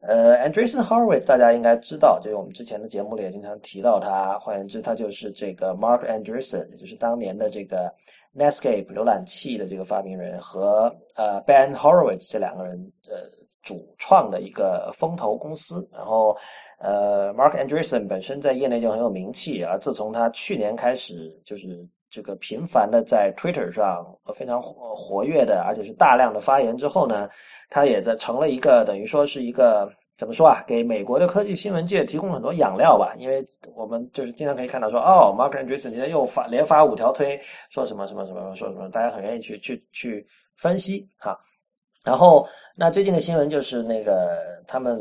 [0.00, 4.36] 呃，Andreessen Horowitz 大家应该知道，就是我们之前的节目里也经常提到他。
[4.40, 7.92] 换言之，他就是这个 Mark Andreessen，也就是当年的这个
[8.36, 12.78] Netscape 浏览器的这个发明人和呃 Ben Horowitz 这两个人
[13.08, 13.16] 呃
[13.62, 15.88] 主创的一个风投公司。
[15.92, 16.36] 然后
[16.78, 27.28] 呃 Mark Andreessen 本身在业内就很有名气，而自从他去年开始就是这个频繁的在 Twitter 上非常活跃的，而且是大量的发言之后呢，
[27.68, 29.90] 他也在成了一个等于说是一个。
[30.20, 30.62] 怎么说啊？
[30.66, 33.42] 给美国的科技新闻界提供很多养料吧，因为
[33.74, 37.40] 我们就是经常可以看到说，哦，Mark Andreessen 今天又发连发五条推，
[37.70, 40.26] 说什么什么什么，说什么，大家很愿意去去去
[40.58, 41.40] 分析哈。
[42.04, 42.46] 然后，
[42.76, 45.00] 那最近的新闻就是那个他们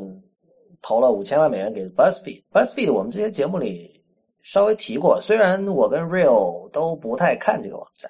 [0.81, 4.01] 投了五千万美元给 BuzzFeed，BuzzFeed 我们这些节目里
[4.41, 8.09] 稍微提过，虽然我跟 Real 都不太看这个网站，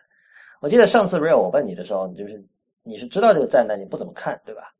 [0.61, 2.39] 我记得上次 Real 我问你的时候，你就是
[2.83, 4.71] 你是知道这个站，但你不怎么看，对吧？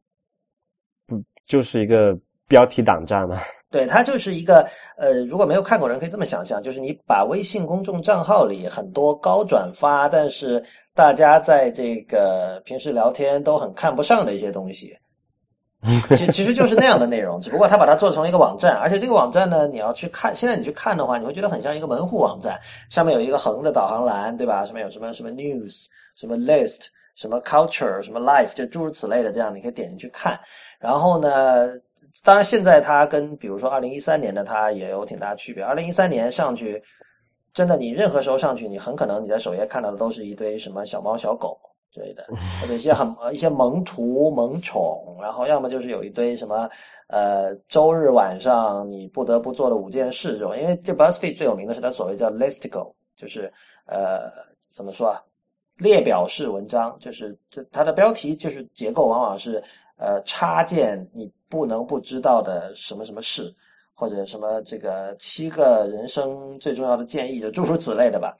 [1.49, 2.15] 就是一个
[2.47, 3.41] 标题党站嘛，
[3.71, 4.65] 对，它就是一个
[4.97, 14.95] 呃，如果没有看过人可以这么想象，就是你把微信公众账号里很多高转发，但是大家在这个平时聊天都很看不上的一些东西，
[16.15, 22.59] 其其实就是那样的内容，只不过他把它做成了一个网站，而且这个网站呢，你要去看，现在你去看的话，你会觉得很像一个门户网站，
[22.91, 24.65] 上面有一个横的导航栏，对吧？
[24.65, 25.85] 上面有什么什么 news，
[26.15, 26.87] 什么 list，
[27.19, 30.39] 什么 culture，什么 life，就诸如此类的，这样你可以点进去看。
[30.79, 31.67] 然后呢？
[32.23, 35.63] 当然，现在它跟比如说二零一三年的它也有挺大区别。
[35.63, 36.81] 二零一三年上去，
[37.53, 41.59] 真的你任何时候上去，你很可能你在首页看到的都是一堆什么小猫小狗
[41.91, 42.25] 之类的，
[42.59, 46.67] 或者一些很一些萌图萌宠，然后要么就是有一堆什么
[47.09, 50.57] 呃周日晚上你不得不做的五件事这种。
[50.57, 53.53] 因为这 BuzzFeed 最有名的是它所谓叫 Listicle，就是
[53.85, 54.31] 呃
[54.71, 55.21] 怎么说啊？
[55.79, 59.63] 列表式文章，就是就它的标题就是结构往往是。
[60.01, 63.53] 呃，插件你不能不知道的什么什么事，
[63.93, 68.33] 或者什么这个七个人生最重要的建议，就诸如此类的吧。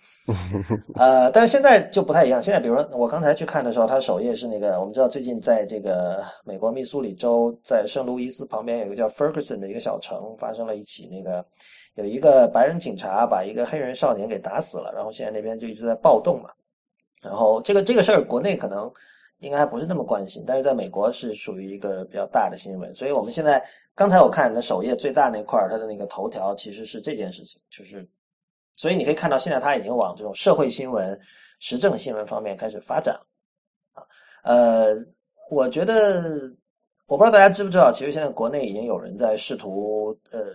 [0.96, 2.42] 呃，但是现在就不太一样。
[2.42, 11.46] 现在，比如说我刚才去看的时候，它首页是那个，我们知道最近在这个美国密苏里州，在圣路易斯旁边有一个叫 Ferguson 的一个小城，发生了一起那个
[11.96, 16.52] 有一个白人警察把一个黑人少年给打死了，然后现在那边就一直在暴动嘛。
[17.22, 18.92] 然后这个这个事儿，国内可能。
[19.42, 23.64] 应该还不是那么关心，但是在美国是属于一个比较大的新闻，所以我们现在
[23.96, 28.06] 刚才我看的首页最大那块儿，它的那个头条其实是这件事情，就是，
[28.76, 31.18] 所以你可以看到现在它已经往这种社会新闻、
[31.62, 33.26] 时政新闻方面开始发展了，
[33.94, 34.04] 啊，
[34.44, 34.88] 呃，
[35.50, 36.22] 我觉得
[37.08, 40.48] 我不知道大家知不知道，其实现在国内已经有人在试图，呃，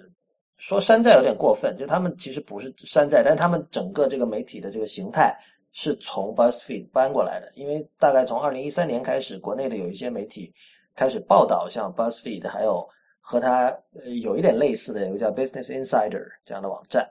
[0.59, 5.35] 说山寨有点过分，就他们其实不是山寨，但是他们整个这个媒体的这个形态。
[5.77, 10.55] 是从 BuzzFeed 搬过来的，因为大概从二零一三年开始，国内的有一些媒体
[10.95, 12.89] 开始报道像 BuzzFeed，还有
[13.20, 13.77] 和它
[14.22, 17.11] 有一点类似的有个叫 Business Insider 这样的网站。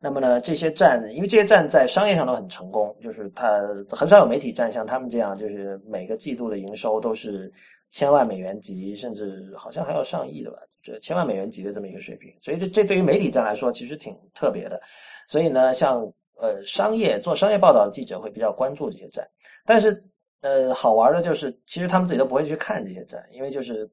[0.00, 7.52] 那么呢，这些站，因为这些站在商业上都很成功，就是它很少有媒体站像他们这样，就是每个季度的营收都是
[7.92, 12.34] 千万美元级，甚至好像还要上亿的吧，这千万美元级的这么一个水平。
[12.40, 14.82] 所以这这对于媒体站来说，其实挺特别的。
[15.28, 16.12] 所以呢，像。
[16.42, 19.24] 呃，商业做商业报道的记者会比较关注这些站，
[19.64, 20.04] 但是
[20.40, 23.88] 呃，好玩的就是，其实他们自己都不会去看这些站，因为就是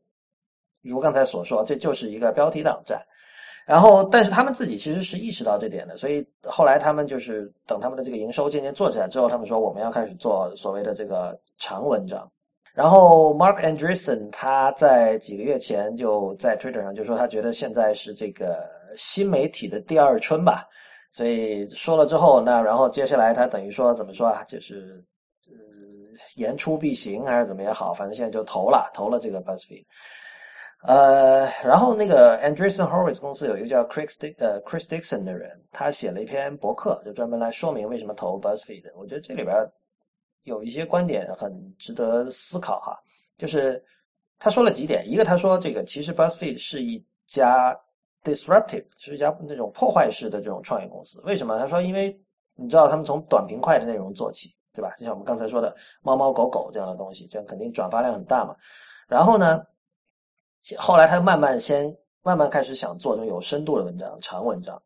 [0.82, 3.00] 如刚才所说，这就是一个标题党站。
[3.68, 12.28] 然后，但是他们自己其实是意识到这点的，所以后来他们就是等他们的这个营收渐渐做起来之后，他们说我们要开始做所谓的这个长文章。
[12.74, 20.68] 然后，Mark Andreessen 他在几个月前就在 Twitter 上就说，他觉得现在是这个新媒体的第二春吧。
[21.12, 24.43] 所以说了之后，那然后接下来他等于说怎么说啊？
[24.43, 25.03] 就是
[25.47, 25.53] 呃
[26.36, 29.84] 言出必行还是怎么也好，反正现在就投了投了这个 BuzzFeed。
[30.84, 38.91] 呃，然后那个 Andreessen Horowitz 公司有一个叫 Chris 呃 Chris Dixon 的人，他写了一篇博客，就专门来说明为什么投 BuzzFeed。
[38.95, 39.55] 我觉得这里边
[40.43, 42.95] 有一些观点很值得思考哈。
[43.36, 43.84] 就是
[44.38, 47.76] 他说了几点，一个他说这个其实 BuzzFeed 是一家。
[48.22, 51.57] Disruptive 是一家那种破坏式的这种创业公司，为什么？
[51.57, 52.20] 他说，因为
[52.55, 54.93] 你知道他们从短平快的内容做起，对吧？
[54.97, 58.53] 就像我们刚才说的猫猫狗狗这样的东西，这样肯定转发量很大嘛。
[59.07, 59.65] 然后呢，
[60.78, 64.82] 后来他慢慢先慢慢开始想做这种有深度的文章、长文章。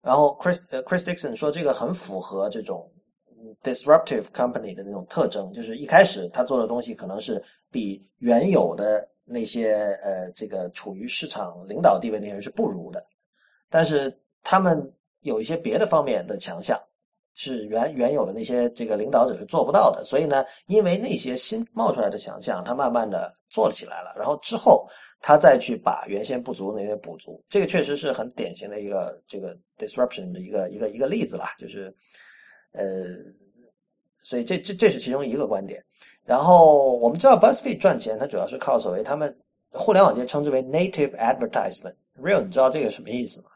[0.00, 2.90] 然后 Chris 呃 Chris Dixon 说，这个很符合这种
[3.62, 9.06] disruptive company 的那种特征，就是一开始他做的东西可能是比原有的。
[9.32, 13.06] 那些呃，这个处于市场领导地位那些人是不如的，
[13.68, 14.12] 但是
[14.42, 16.76] 他们有一些别的方面的强项，
[17.34, 20.02] 是原原有的那些这个领导者是做不到的。
[20.04, 24.88] 所以呢，因为那些新冒出来的强项，他慢慢的做起来了，然后之后
[25.20, 31.94] 他再去把原先不足的那些补足，这个确实是很典型的一个这个 disruption 的一个一个一个例子啦，就是
[32.72, 33.16] 呃。
[34.20, 35.82] 所以这这这是其中一个观点。
[36.24, 39.36] 然后我们知道 BuzzFeed 赚钱，它主要是靠所谓他们
[39.70, 41.94] 互联网界称之为 native advertisement。
[42.20, 43.48] Real，你知道这个什么意思吗？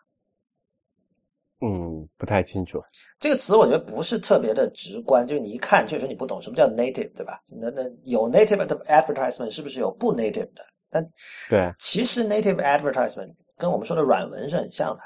[1.60, 2.82] 嗯，不太清楚。
[3.18, 7.40] 这个词我觉得不是特别的直观，就是你一看确实你不懂什么叫 native，对吧？
[7.46, 10.62] 那那有 native 的 advertisement 是不是有不 native 的？
[10.90, 11.02] 但
[11.48, 15.02] 对，其实 native advertisement 跟我们说的软文是很像的，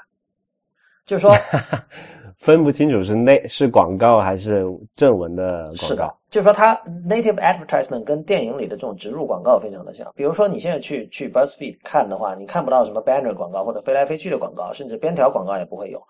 [1.05, 1.33] 就是说
[2.39, 4.65] 分不清楚是内是广告还是
[4.95, 5.75] 正文的广告。
[5.75, 6.73] 是的，就是说它
[7.07, 10.09] native advertisement 跟电影里的这种植入广告非常的像。
[10.15, 16.01] 比如说你现在去去 BuzzFeed 看的话，你看不到什么 banner 广告或者飞来飞去的广告，甚至边条广告也不会有。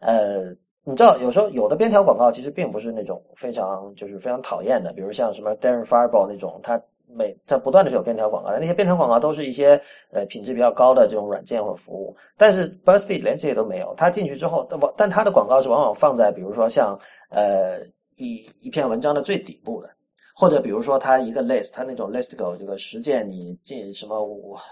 [0.00, 0.50] 呃，
[0.84, 6.80] 你知道有时候有的边条广告其实并不是那种非常就是非常讨厌的，比如像什么 Darren Fireball 那种，它
[7.14, 9.80] 每它不断的是有便条广告的，那些便条广告都是一些
[10.10, 16.98] 呃品质比较高的这种软件或者服务，但是 BuzzFeed 连这些都没有，它进去之后，但它的广告是往往放在比如说像
[17.30, 17.80] 呃
[18.16, 19.90] 一一篇文章的最底部的。
[20.32, 24.16] 或者比如说，他一个 list，他那种 listicle 这个十件你进什么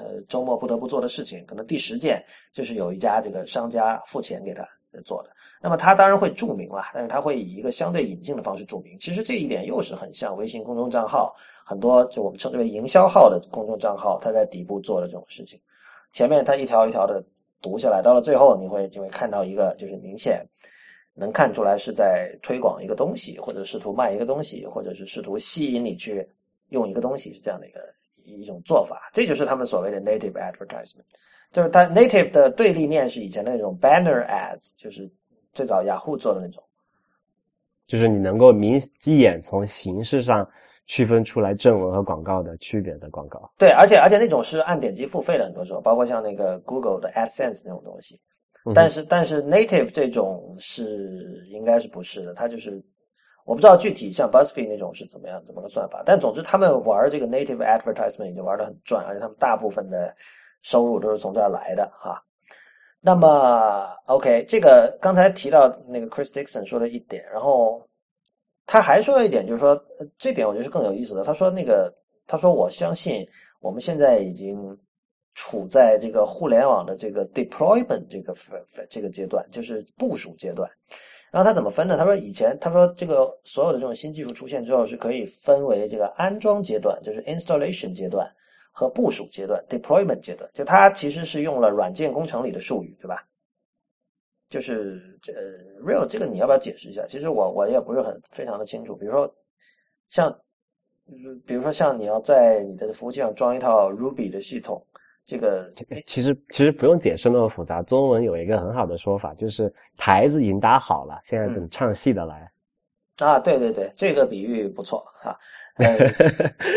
[0.01, 2.25] 呃周末不得不做的事情，可能第十件
[2.55, 4.67] 就是有一家这个商家付钱给他
[5.05, 5.31] 做的。
[5.61, 8.99] 那么他当然会注明了，但是他会以一个相对引进的方式注明。
[8.99, 11.35] 其实这一点又是很像微信公众账号，
[11.69, 15.61] 很多就我们称之为营销号的公众账号，他在底部做的这种事情。
[16.13, 17.23] 前面他一条一条的
[17.61, 20.43] 读下来，到了最后你会就会看到一个就是明显。
[21.21, 26.25] 能看出来是在推广一个东西，或者试图卖一个东西，或者是试图吸引你去
[26.69, 27.81] 用一个东西，是这样的一个
[28.25, 29.11] 一种做法。
[29.13, 31.03] 这就是他们所谓的 native advertisement，
[31.51, 35.11] 就是它 native 的对立面是以前的那种 banner ads，就是
[35.53, 36.63] 最早雅虎做的那种，
[37.89, 40.49] 就是你能够明一眼从形式上
[40.89, 43.49] 区分出来正文和广告的区别的广告。
[43.57, 48.21] 对，而且而且那种是按点击付费的，很多时候，包括像那个 Google 的 AdSense 那种东西。
[48.75, 52.83] 但是但是 native 这种是应该是不是的，它就是
[53.47, 60.15] 我不知道具体像 Buzzfeed 那种是怎么样怎么个算法，但总之他们玩这个 native advertisement 已经玩的很赚，而且他们大部分的
[60.61, 62.23] 收入都是从这儿来的哈。
[63.01, 67.88] 那么 OK，这个刚才提到那个 Chris Dixon 说的一点，然后
[68.69, 69.77] 他还说了一点，就是说
[70.17, 71.25] 这点我觉得是更有意思的。
[71.25, 71.93] 他说那个
[72.25, 73.27] 他说我相信
[73.59, 74.57] 我们现在已经。
[75.35, 78.35] 处在这个互联网的这个 deployment 这个
[78.91, 80.69] 这个阶段，就是部署阶段。
[81.31, 81.97] 然后他怎么分呢？
[81.97, 88.29] 他说以前他说这个所有的这种新技术出现之后，是可以分为这个安装阶段，就是 installation 阶段
[88.73, 90.51] 和部署阶段 deployment 阶段。
[90.53, 93.25] 就它其实是用了软件工程里的术语，对吧？
[94.49, 95.33] 就是这
[95.85, 97.05] real 这个你要不要解释一下？
[97.07, 98.97] 其实我我也不是很非常的清楚。
[98.97, 99.33] 比如说
[100.09, 100.37] 像，
[101.47, 104.85] 比如说像你要在你的服务器上装一套 Ruby 的系统。
[105.31, 105.71] 这个
[106.07, 112.51] 其实其实不用解释那么复杂，中文有一个很好的说法，就是台子已经搭好了，现在等唱戏的来。
[113.19, 115.39] 啊，对对对，这个比喻不错哈，
[115.77, 115.97] 呃，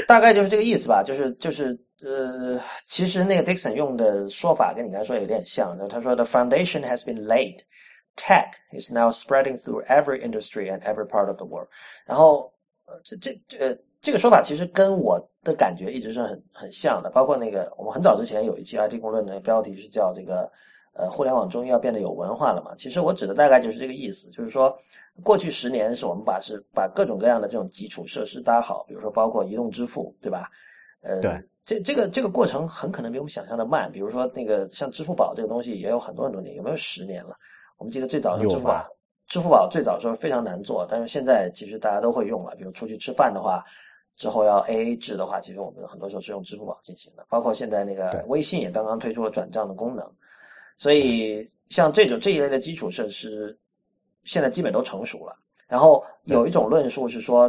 [0.07, 7.59] 大概就是这个意思吧，就是就是呃，其实那个 Dixon 用的说法跟你来说有点像，他说 The foundation has been laid,
[8.15, 11.67] tech is now spreading through every industry and every part of the world。
[12.05, 12.51] 然后
[13.03, 15.27] 这这这这个说法其实跟我。
[15.43, 20.47] 的感觉一直是很很像的，包括那个我们很早之前有一期 IT 公论的标题是叫这个
[20.93, 22.73] 呃互联网终于要变得有文化了嘛？
[22.77, 24.77] 其实我指的大概就是这个意思，就是说
[25.23, 30.49] 过去十年是我们把是把各种各样的这种基础设施搭好，比如说包括移动支付，对吧？
[31.01, 37.35] 呃，对，这这个这个过程很可能比我们想象的慢，比如说那个像支付宝这个东西也有很多很多年，有没有十年了？
[37.77, 38.85] 我们记得最早是支付宝，
[39.27, 43.63] 支付宝最早时候非常难做，但是现在其实大家都会用了，比如出去吃饭的话。
[44.17, 50.05] 之后要 A A 制的话，其实我们很多时候是用支付宝进行的，包括现在那个微信也刚刚推出了转账的功能，
[50.81, 53.55] 所以像这种这一类的基础设施，
[54.23, 55.37] 现在基本都成熟了。
[55.67, 57.47] 然后有一种论述是说，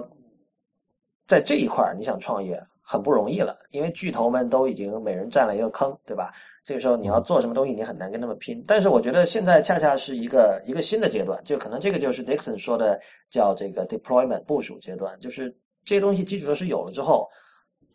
[1.26, 6.30] 在这一块你想创业很不容易了，因为巨头们都已经每人占了一个坑，对吧？
[6.62, 8.62] 这个时候你要做什么东西，你很难跟他们拼。
[8.68, 15.57] 但是我觉得现在恰恰是一个一个新的阶段，就可能这个就是 Dixon 说的叫这个 deployment 部署阶段，就是。
[15.85, 17.28] 这些东西基础设施有了之后，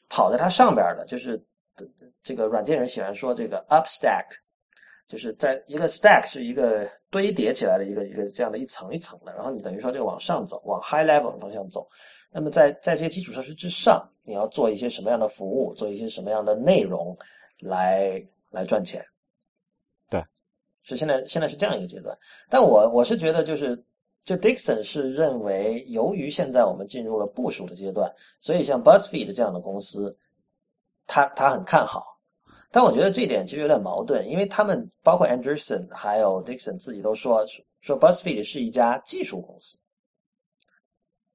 [0.09, 1.41] 跑在它上边的，就是
[2.21, 4.25] 这个软件人喜欢说这个 up stack，
[5.07, 11.87] 就是在一个 stack 是一个堆叠起来的一个一个这样的一层一层的，然后你等于说就往上走，往 high level 的方向走。
[12.31, 17.17] 那么在在这些基础设施之上，你要做一些什么样的服务，做一些什么样的内容
[17.59, 19.03] 来来赚钱？
[20.09, 20.23] 对，
[20.83, 22.17] 是现在现在是这样一个阶段。
[22.49, 23.81] 但我我是觉得就是。
[24.27, 30.13] 就 Dixon 是认为，由于现在我们进入了部署的阶段，所以像 BuzzFeed 这样的公司，
[31.05, 32.16] 他他很看好。
[32.69, 37.45] 但我觉得这一点其实有点矛盾，因为他们包括 Anderson 还有 Dixon 自己都说
[37.81, 39.77] 说 BuzzFeed 是一家技术公司。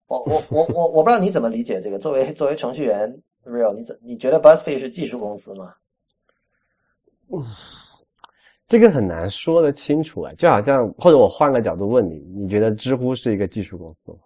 [0.07, 1.99] 我我我我我不知道你怎么理解这个。
[1.99, 3.11] 作为作为程序员
[3.45, 5.75] ，Real，你怎你觉得 BuzzFeed 是技术公司吗？
[7.33, 7.43] 嗯，
[8.69, 10.33] 这个很难说得清楚啊。
[10.35, 14.19] 就好像或者我换个角度问你，你觉得知乎是一个技术公司吗？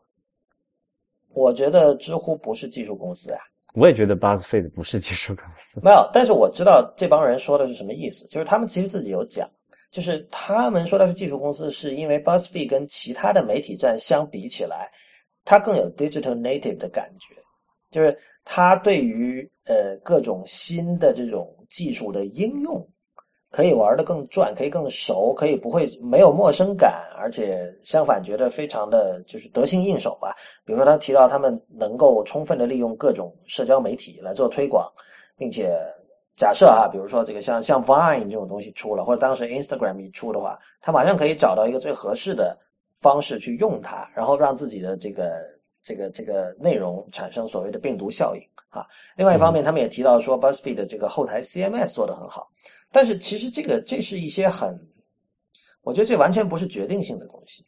[1.35, 3.39] 我觉得知乎不是技术公司呀。
[3.77, 5.79] 我也觉得 BuzzFeed 不是技术公司。
[5.83, 9.49] 没有，但是我知道这帮人说的是什么意思，就是他们其实自己有讲。
[9.91, 14.91] 就是他们说的是技术公司，是因为 BuzzFeed 跟其他的媒体站相比起来，
[15.45, 17.35] 它更有 digital native 的感觉，
[17.91, 22.87] 就是它对于呃各种新的这种技术的应用，
[23.57, 30.37] 可以玩的更转，可以更熟，可以不会没有陌生感，而且相反觉得非常的就是得心应手吧。
[30.63, 34.87] 比如说他提到他们能够充分的利用各种社交媒体来做推广，
[35.39, 35.75] 并且。
[36.39, 42.55] 假设啊，比如说这个像像 Vine 这种东西出了，或者当时 Instagram 一出的话，他马上可以找到一个最合适的
[42.95, 45.41] 方式去用它，然后让自己的这个
[45.83, 48.85] 这个这个内容产生所谓的病毒效应啊。
[49.17, 52.47] 另外一方面，他们也提到说 BuzzFeed 的这个后台 CMS 做得很好，
[52.93, 54.79] 但是其实这个这是一些很，
[55.83, 57.65] 我觉得这完全不是决定性的东西。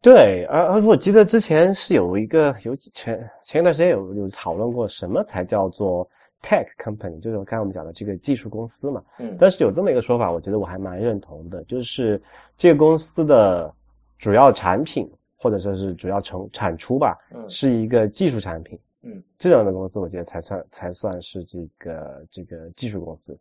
[0.00, 6.08] 对，而而我记得之前是有一个有前前一段时间有有讨论过，什么才叫做。
[6.46, 12.20] Tech company 就是刚才我们讲的这个技术公司嘛，嗯，但是有这么一个说法，我觉得我还蛮认同的，就是
[12.54, 13.74] 这个公司的
[14.18, 23.34] 主要产品或者说是主要成产出吧，嗯，是一个技术产品，嗯，这样的公司我觉得才算才算是这个这个技术公司。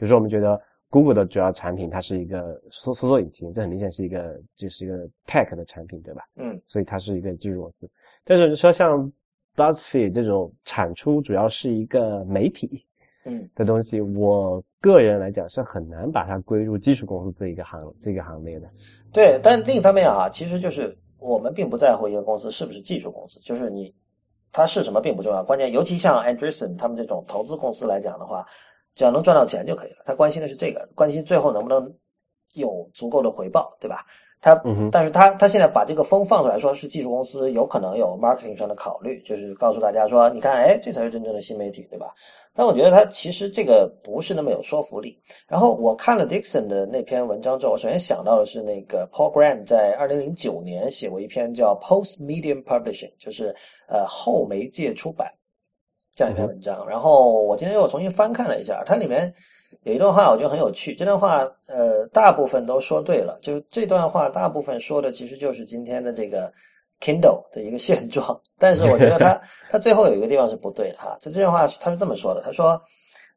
[0.00, 6.22] 比如说我们觉得 Google 的主要产品它是一个搜搜索引擎，这很明显是一个就是一个 Tech 的产品，对吧？
[6.36, 7.88] 嗯，所以它是一个技术公司。
[8.24, 9.12] 但是说像
[9.56, 12.82] BuzzFeed 这种产出主要是一个媒体，
[13.26, 18.66] 嗯的东西，我个人来讲是很难把它归入技术公司这一个行这个行列的。
[19.12, 23.94] 对，但另一方面啊，其实就是我们并不在乎一个公司是不是技术公司，就是你
[24.50, 28.46] 它是什么并不重要，关键尤其像 Andreessen 他们这种投资公司来讲的话，
[28.94, 29.98] 只要能赚到钱就可以了。
[30.04, 31.92] 他关心的是这个，关心最后能不能
[32.54, 34.04] 有足够的回报，对吧？
[34.42, 34.58] 他，
[34.90, 42.06] 但是他他现在把这个风放出来说是技术公司，有可能有 marketing 上的考虑，就是告诉大家说，你看，哎，这才是真正的新媒体，对吧？
[42.54, 45.16] 但我觉得他其实这个不是那么有说服力。
[45.46, 53.54] 然后我看了 Dixon 的那篇文章之后，我首先想到的是那个 Paul Graham 在二零零九年写过一篇叫 Post Medium Publishing，就是
[53.88, 55.30] 呃后媒介出版
[56.14, 56.86] 这样一篇文章。
[56.88, 59.32] 然后我今天又重新翻看了一下，它里面。
[59.84, 66.52] 有一段话我觉得很有趣，这段话呃大部分都说对了，就是这段话大部分说的其实就是今天的这个
[67.00, 69.40] Kindle 的一个现状，但是我觉得他
[69.70, 72.78] 他 最后有一个地方是不对的哈，这这段话他是这么说的，他说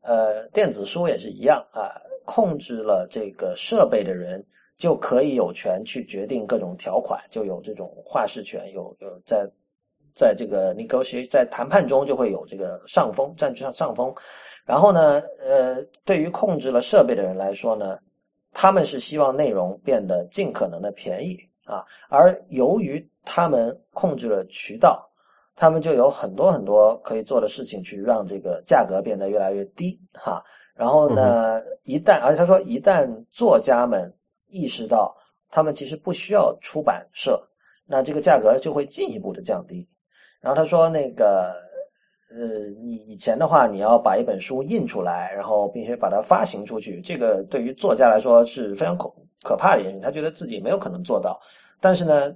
[0.01, 1.93] 呃电子书也是一样啊，
[2.25, 4.43] 控制了这个设备的人
[4.75, 9.47] 就可以有权去决定各种条款，就有这种话事权，有有在
[10.13, 14.13] 在这个 negotiate 在谈判中就会有这个上风，占据上上风。
[14.65, 17.97] 然后呢，呃，对于控制了设备的人来说呢，
[18.53, 25.05] 他们是希望内容变得尽可能的便宜啊，而由于他们控制了渠道，
[25.55, 30.41] 他们就有很多很多可以做的事情，去让这个价格变得越来越低哈。
[30.75, 34.11] 然后呢，一旦而且他说，一旦作家们
[34.47, 35.15] 意识到
[35.49, 37.41] 他们其实不需要出版社，
[37.85, 39.87] 那这个价格就会进一步的降低。
[40.43, 41.63] 然后他说那个。
[42.35, 49.07] 呃，你以前的话，你要把一本书印出来，然后并且把它发行出去，这个对于作家来说是非常可
[49.43, 49.99] 可怕的一件事。
[49.99, 51.39] 他觉得自己没有可能做到，
[51.79, 52.35] 但是呢，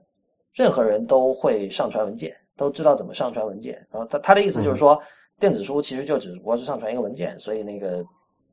[0.54, 3.74] 任何人都会上传文件，都知道怎么上传文件。
[3.90, 5.02] 然后他他的意思就是说，
[5.40, 8.06] 电子书其实就只不过是上传一个文件，所以那个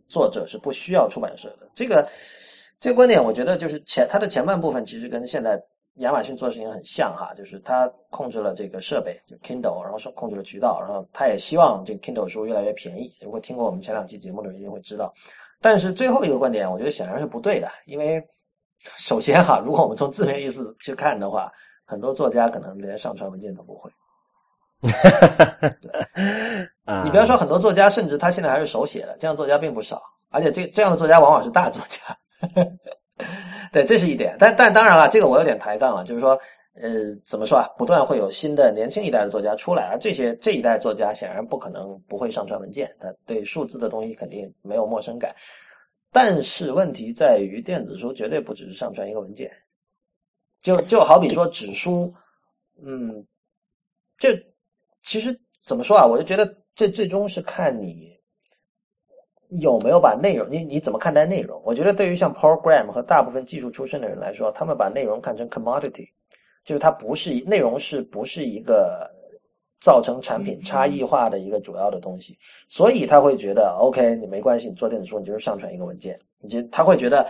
[0.09, 1.69] 作者是不需要出版社的。
[1.75, 2.09] 这个
[2.81, 5.63] 这个观点，我觉得就是前他的前半部分其实跟现在。
[5.99, 13.13] 亚马逊做事情很像哈，就是它控制了这个设备，就 Kindle，然后说控制了渠道，然后它也希望这个 Kindle 书越来越便宜。
[13.21, 15.13] 如果听过我们前两期节目的人一定会知道。
[15.61, 18.23] 但是最后一个观点，我觉得显然是不对的，因为
[18.99, 21.51] 首先哈，如果我们从字面意思去看的话，
[21.85, 23.91] 很多作家可能连上传文件都不会。
[27.03, 32.01] 你不要说很多作家，甚至他现在还是手写的，这样作家并不少，而且这这样的作家往往是大作家。
[33.75, 36.41] 对，这是一点，但但当然了，这个我有点抬杠了，就是说，
[36.75, 37.67] 呃，怎么说啊？
[37.77, 45.35] 不断会有新的年轻一代的作家出来，而这些这一代作家显然不可能不会上传文件，他对数字的东西肯定没有陌生感。
[46.13, 49.51] 但是问题在于，电子书绝对不只是上传一个文件，
[50.61, 52.15] 就就好比说纸书，
[52.81, 53.27] 嗯，
[54.17, 54.41] 这
[55.03, 56.07] 其实怎么说啊？
[56.07, 58.14] 我就觉得这最终是看你。
[59.51, 60.47] 有没有把内容？
[60.51, 61.61] 你你怎么看待内容？
[61.65, 66.09] 我觉得对于像 program 和大部分技术出身的人来说，他们把内容看成 commodity，
[66.65, 69.09] 就是它不是内容是不是一个
[69.81, 72.37] 造成产品差异化的一个主要的东西，
[72.69, 77.27] 所以他会觉得 OK，你没关系，你做电子书你就是上传一个文件，你就他会觉得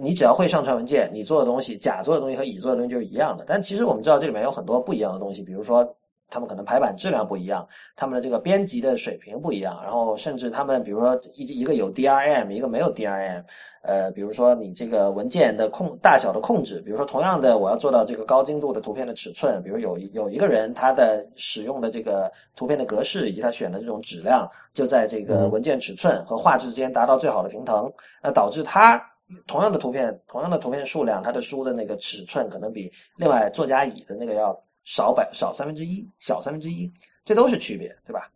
[0.00, 3.44] 你只要会上传文件，你做的东西甲做的东西和乙做的东西就是一样的。
[3.46, 5.86] 但其实我们知道这里面有很多不一样的东西，比如说。
[6.30, 7.66] 他们可能排版质量不一样，
[7.96, 13.44] 他们的这个编辑的水平不一样，然后甚至他们比如说一一个有 DRM，一个没有 DRM，
[13.82, 29.02] 呃，比如说你这个文件的控大小的控制，比如说同样的我要做到这个高精度的图片的尺寸，比如有有一个人他的使用的这个图片的格式以及他选的这种质量，就在这个文件尺寸和画质之间达到最好的平衡，那导致他
[29.46, 34.58] 同样的图片同样的图片数量，他的书的那个尺寸可能比另外作家乙的那个要。
[34.92, 36.92] 少百少三分之一，小三分之一，
[37.24, 38.28] 这都是区别，对吧？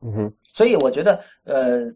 [0.00, 0.32] 嗯哼。
[0.52, 1.92] 所以我觉得，呃，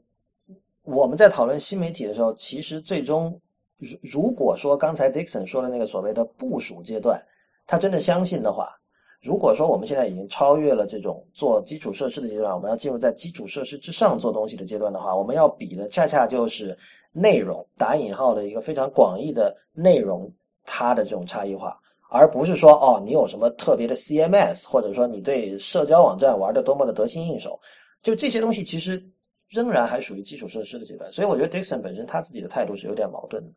[0.83, 3.41] 我们在讨论新媒体的时候，其实最终，
[3.78, 7.24] 如如果说刚才 Dixon 说的那个所谓的部署阶段，
[7.68, 8.76] 他真的相信的话，
[9.22, 16.76] 如果说我们现在已经超越了这种做基础设施的阶段，我们要进入在基础设施之上做东西的阶段的话，我们要比的恰恰就是
[17.12, 20.28] 内容打引号的一个非常广义的内容，
[20.64, 21.81] 它的这种差异化。
[22.11, 27.58] 而不是说哦，你有什么特别的 CMS，或者说你对社交网站玩的多么的得心应手，
[28.02, 29.00] 就这些东西其实
[29.48, 31.11] 仍然还属于基础设施的阶段。
[31.12, 33.52] 所以我觉得 Dixon 本身他自己的态度是有点矛盾的。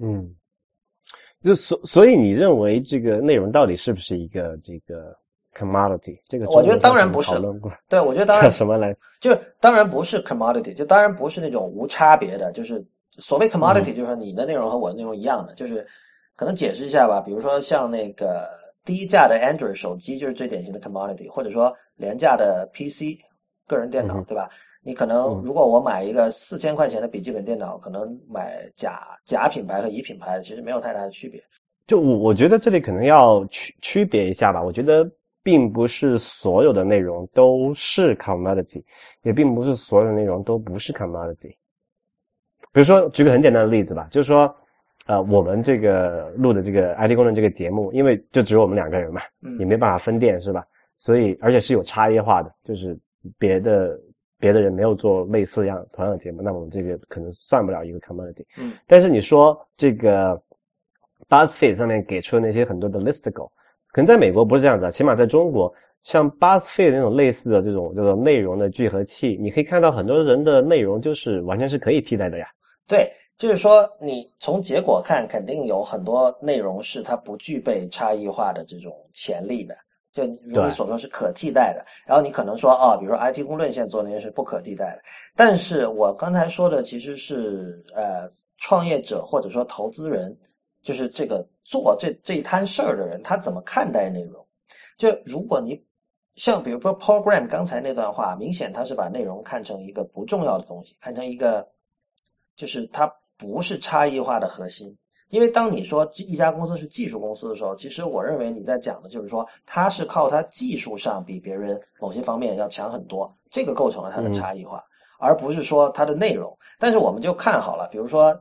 [0.00, 0.36] 嗯，
[1.42, 5.10] 就所所以你认为这个内容到底是不是一个这个
[5.56, 6.20] commodity？
[6.28, 7.32] 这个我觉得当然不是。
[7.88, 8.94] 对，我觉得 当然什么来？
[9.22, 12.86] 就当然不是 commodity，就当然不是那种无差别的，就是
[13.16, 15.86] 所谓 commodity，就是说你的内容和我的内容一样的，就是。
[16.38, 18.48] 可能解释一下吧，比如说像那个
[18.84, 23.18] 低价的 Android 手机就是最典型的 commodity，或者说廉价的 PC
[23.66, 24.48] 个人电脑，对吧？
[24.80, 31.42] 你可能如果我买一个四千块钱的笔记本电脑，可能买假假品牌和乙品牌其实没有太大的区别。
[31.88, 34.62] 就我我觉得这里可能要区区别一下吧。
[34.62, 35.04] 我觉得
[35.42, 38.80] 并不是所有的内容都是 commodity，
[39.22, 41.48] 也并不是所有的内容都不是 commodity。
[42.72, 44.54] 比如说举个很简单的例子吧，就是说。
[45.08, 49.22] 呃，我们这个录的这个 IT 工程这个节目，因为就只有我们两个人嘛，
[49.58, 50.62] 也没办法分店，是吧？
[50.98, 52.94] 所以而且是有差异化的，就是
[53.38, 53.98] 别的
[54.38, 58.44] 别的人没有做类似样同样的节目，那我们这个可能算不了一个 commodity。
[58.58, 60.38] 嗯，但是你说这个
[61.26, 63.48] BuzzFeed 上面给出的那些很多的 listicle，
[63.92, 72.46] 可能在美国不是这样子啊，起码在中国，像 BuzzFeed 那种类似的这种叫做内容的聚合器，你可以看到很多人的内容就是完全是可以替代的呀。
[72.86, 73.10] 对。
[73.38, 79.76] 就是说，你从结果看，肯定有很多内容是它不具备差异化的这种潜力的。
[80.12, 85.02] 就如你所说是可替代的，然后你可能说啊，比如说 IT 公论现在做那些是不可替代的。
[85.36, 90.36] 但是我刚才说的其实是呃，创业者或者说投资人，
[90.82, 94.44] 就是这个做这这一摊事儿的人，他怎么看待内容？
[94.96, 95.80] 就如果你
[96.34, 101.68] 像比如说 Program 刚才那段话，明显他是把内容看成一个不重要的东西，看成一个
[102.56, 103.08] 就是他。
[103.38, 104.92] 不是差异化的核心，
[105.30, 114.82] 因为当你说一家公司是技术公司的时候，其实我认为你在讲的就是说，它是靠它技术上比别人某些方面要强很多，这个构成了它的差异化，
[115.20, 116.52] 而不是说它的内容。
[116.80, 118.36] 但是我们就看好了，比如说，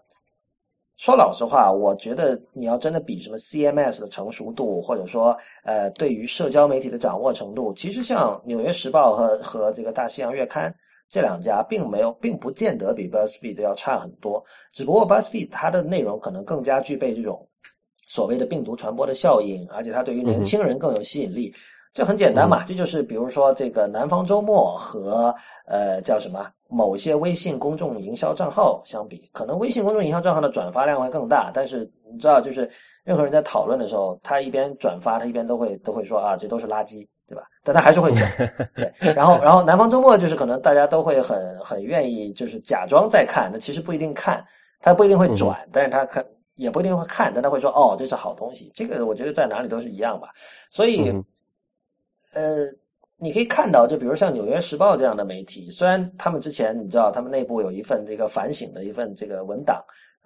[0.97, 10.71] 说老实话，我觉得你要真的比什么 CMS 的成熟度，或者说呃对于社交媒体的掌握程度，其实像《纽约时报》和和这个《大西洋月刊》。
[11.09, 17.47] 这两家并没有，并不见得比 BuzzFeed 要差很多，只不过 BuzzFeed 它的内容可能更加具备这种
[18.07, 21.53] 所谓的病毒传播的效应，而且它对于年轻人更有吸引力。
[21.93, 25.33] 这很简单嘛，这就是比如说这个南方周末和
[25.65, 32.69] 呃叫什么某些微信公众营销账号相比，可能微信公众营销账号的转发量会更大，但是你知道，就是
[33.03, 37.07] 任何人在讨论的时候，他一边转发，他一边都会都会说啊，这都是垃圾。
[37.27, 37.43] 对吧？
[37.63, 38.31] 但他还是会转，
[38.73, 38.91] 对。
[39.13, 44.41] 然后，然后南方周末就是可能大家都会很很愿意，就是假装在看，那其实不一定看，
[44.79, 46.25] 他不一定会转，但是他看
[46.55, 48.71] 也不一定会看，但他会说哦，这是好东西。
[48.73, 50.29] 这个我觉得在哪里都是一样吧。
[50.71, 51.11] 所以，
[52.33, 52.65] 呃，
[53.17, 59.83] 你可以看到，就比如像《纽约时报》这样的媒体，虽然他们之前你知道，他们内部有一份这个反省的一份这个文档。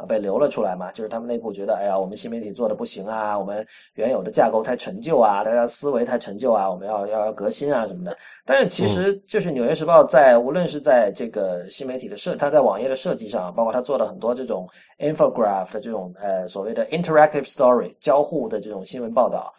[0.08, 0.91] 被流了出来嘛？
[0.91, 8.18] 就是他们内部觉得，哎呀，我们新媒体做的不行啊，我们原有的架构太陈旧啊，大家思维太陈旧啊，我们要要要革新啊什么的。
[8.45, 14.68] 但是其实，就是《纽约时报》在无论是在这个新媒体的设，它在网页的设计上，包括它做了很多这种
[14.99, 19.54] infograph 的这种呃所谓的 interactive story 交互的这种新闻报道，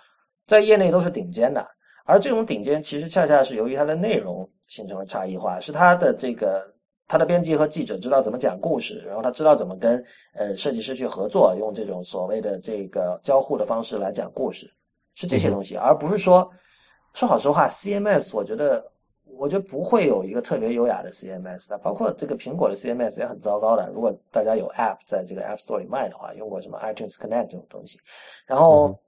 [0.47, 1.67] 在业内都是顶尖的。
[2.05, 6.67] 而这种顶尖，其实恰恰是由于它的内容形成了差异化，是它的这个
[7.09, 10.03] 他的编辑和记者知道怎么讲故事，然后他知道怎么跟
[10.35, 14.73] 呃设计师去合作，用这种所谓的这个交互的方式来讲故事，
[15.15, 16.51] 是这些东西，而不是说
[17.15, 18.83] 说好实话，CMS 我觉得
[19.25, 23.91] 我觉得不会有一个特别优雅的 CMS 的，包括这个苹果的 CMS 也很糟糕的。
[23.95, 27.99] 如果大家有 App 在这个 App Store 里卖的话，用过什么 iTunes Connect 这种东西，
[28.47, 28.99] 然后。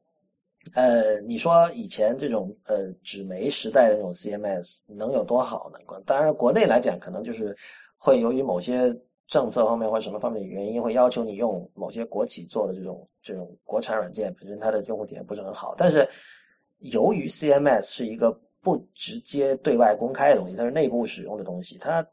[0.75, 5.79] 呃，你说以前这种呃纸媒时代的那种 CMS 能有多好呢？
[6.07, 7.55] 当然，国内来讲，可能就是
[8.05, 8.95] 会由于某些
[9.29, 15.75] 政策方面或者什么方面的原因，会要求你用某些国企做的这种这种国产软件，本身它的用户体验不是很好。
[15.79, 16.07] 但是，
[16.81, 18.31] 由于 CMS 是一个
[18.61, 22.07] 不直接对外公开的东西，它是内部使用的东西，它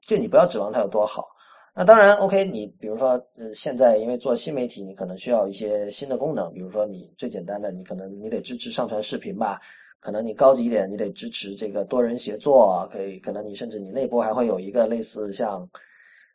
[0.00, 1.28] 就你不要指望它有多好。
[1.72, 9.60] 那当然，OK，你比如说，呃，现在因为做新媒体，你可能需要一些新的功能，比如说你最简单的，你可能你得支持上传视频吧，
[10.02, 15.66] 可能你高级一点，你得支持这个多人协作，可以，可能你甚至你内部还会有一个类似像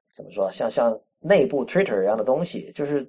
[0.10, 3.06] 怎么说，像像内部 Twitter 一样的东西，就是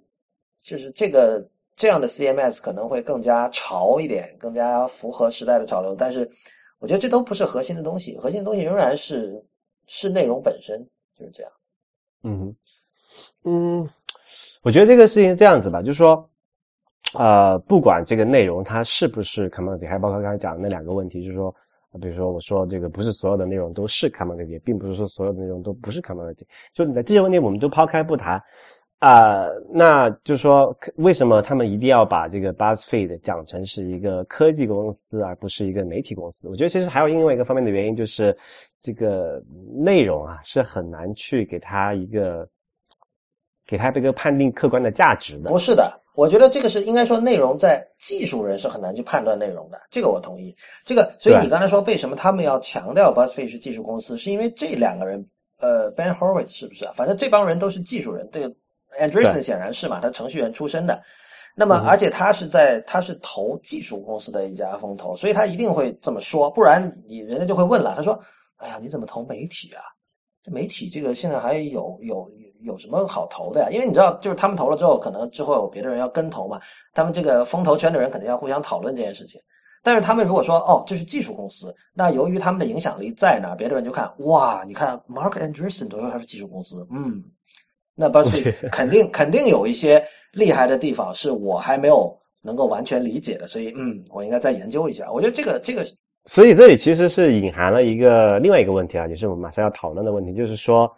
[0.60, 6.28] 就是这个这样的 CMS 可能会更加潮一点，更加符合时代的潮流，但是
[6.80, 9.40] 我觉得这都不是核心的东西，核心的东西仍然是
[9.86, 10.84] 是内容本身，
[11.16, 11.52] 就是这样。
[12.24, 12.56] 嗯
[13.44, 13.88] 嗯，
[14.62, 16.28] 我觉得这个事情这样子吧，就是说，
[17.14, 21.54] 呃，不管这个内容它是不是 commodity，还包括刚才讲的那两个问题，就是说，
[22.00, 26.44] 比如说我说这个不是所有的内容都是 commodity，并不是说所有的内容都不是 commodity，
[26.74, 28.42] 就你的这些问题我们都抛开不谈。
[29.00, 36.48] 啊，那就是说，为什么他们一定要把这个 BuzzFeed 讲成是一个科技公司，而不是一个媒体公司？
[36.48, 38.36] 我觉得其实还有另外一个方面的原因，就是
[38.80, 39.40] 这个
[39.72, 42.44] 内容啊是很难去给它一个
[43.68, 45.50] 给它这个判定客观的价值的。
[45.50, 50.56] 不是的，我觉得这个是应该说内容在技术人是很难去判断内容的，这个我同意。
[50.84, 55.24] 这个，所以你刚才说为什么他们要强调 BuzzFeed 是技术公司，是因为这两个人，
[55.60, 56.92] 呃，Ben Horowitz 是不是啊？
[56.96, 58.52] 反正这帮人都是技术人，这个。
[58.98, 61.00] Andreessen 显然是嘛，他程序员出身的，
[61.54, 68.18] 那么而且他是在他是投技术公司的一家风投，所以他一定会这么说，不然你人家就会问了，他说
[68.56, 69.82] ：“哎呀，你怎么投媒体啊？
[70.42, 72.28] 这媒体这个现在还有有
[72.62, 73.68] 有什么好投的呀？
[73.70, 76.60] 因为你知道，就是他们投了之后，可能之后有别的人要跟投嘛，
[76.94, 79.40] 他们这个风投圈的人肯定要互相讨论这件事情。
[79.82, 87.22] 但是他们如果说哦，这是技术公司，那由于他们的影响力在哪，别的人就看哇，你看 Mark Andreessen 都说他是技术公司，嗯。”
[88.00, 90.00] 那 BuzzFeed 肯定肯定有一些
[90.30, 95.10] 厉害的地方是我还没有能够完全理解的，所以嗯，我应该再研究一下。
[95.10, 95.84] 我觉得这个这个，
[96.24, 100.88] 所以这里其实是隐含了一个另外一个问题啊，也是我们马上要讨论的问题，就是说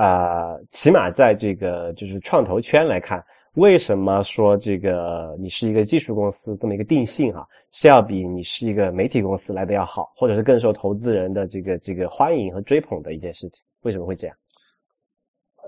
[0.00, 3.22] 啊，起码在这个就是创投圈来看，
[3.54, 13.62] 为什么说这个你是一个技术公司这么一个定性啊，是要比你是一个媒体公司来的要好，或者是更受投资人的这个这个欢迎和追捧的一件事情？
[13.82, 14.34] 为什么会这样？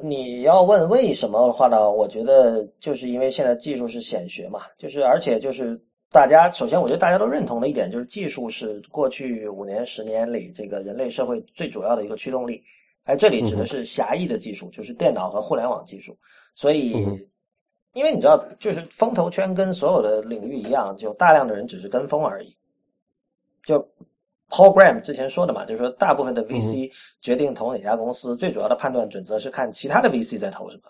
[0.02, 1.90] 你要问为什么的话呢？
[1.90, 5.78] 我觉得就是因为现在技术是显学嘛，就是而且就是
[6.10, 12.62] 大家首先我觉得大家都认同的一点就是技术是过去五年十年里这个人类社会最主要的一个驱动力，
[13.04, 16.16] 而这里指的是狭义的技术，就是电脑和互联网技术。
[16.54, 16.90] 所以，
[17.92, 22.56] 因为你知道，就是风投圈跟所有的领域一样，就大量的人只是跟风而已，
[23.64, 23.86] 就。
[24.54, 26.92] Paul Graham 之前说的嘛，就是说大部分的 VC
[27.22, 30.82] 决定投哪家公司，最主要的判断准则是看其他的 VC 在投什么。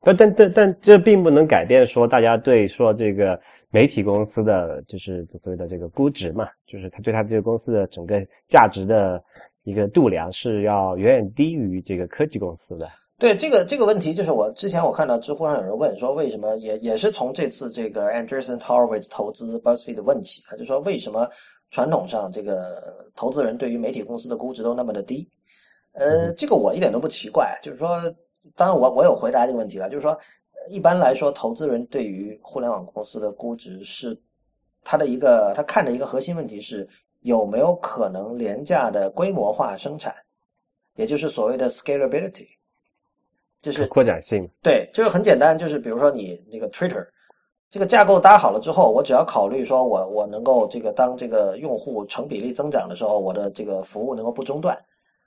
[0.00, 3.36] 但但但但这并不能改变说大家对说这个
[3.70, 9.20] 媒体公司的就是所谓的这个估值嘛，就是他对他这个公司的整个价值的
[9.64, 12.88] 一个度量是要远远低于这个科技公司的。
[13.18, 21.28] 对这个这个问题，就是我之前我看到知乎上有人问说，为什么也也是从这次这个 Anderson Horowitz 投资 BuzzFeed 的问题，啊就说为什么。
[21.70, 25.28] 传统上，这个投资人对于媒体公司的估值都那么的低，
[25.90, 27.58] 呃，这个我一点都不奇怪。
[27.62, 27.98] 就是说，
[28.54, 29.88] 当然我我有回答这个问题了。
[29.88, 30.16] 就是说，
[30.68, 34.16] 一般来说，投资人对于互联网公司的估值是
[34.84, 36.88] 他的一个他看的一个核心问题是
[37.24, 40.14] 有没有可能廉价的规模化生产，
[40.94, 42.46] 也就是所谓的 scalability，
[43.62, 44.46] 就是扩展性。
[44.62, 47.06] 对，就是很简单，就是比如说你那个 Twitter。
[47.70, 54.78] 这个架构搭好了之后，我只要考虑说，我我能够这个当这个用户成比例增长的时候，我的这个服务能够不中断，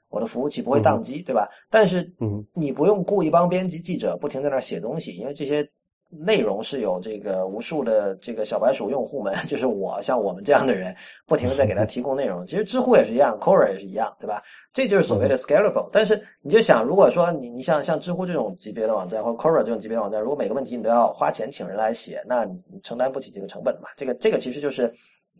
[0.09, 1.49] 我的服务器不会宕机，对吧？
[1.69, 5.67] 但是，嗯你不用雇一帮编辑记者不停在那写东西，因为这些。
[6.09, 10.95] 内容是有这个无数的这个小白鼠用户们， 就是我像我们这样的人，
[11.25, 12.45] 不停的在给他提供内容。
[12.45, 14.41] 其实知乎也是一样，Quora 也是一样，对吧？
[14.71, 15.89] 这就是所谓的 scalable。
[15.91, 23.89] 但是你就想，如果说你你像像知乎这种级别的网站，或者 Quora 这种级别的网站，如果每个问题你都要花钱请人来写，那你承担不起这个成本嘛？
[23.97, 24.91] 这个这个其实就是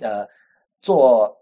[0.02, 0.28] 呃
[0.82, 1.34] 做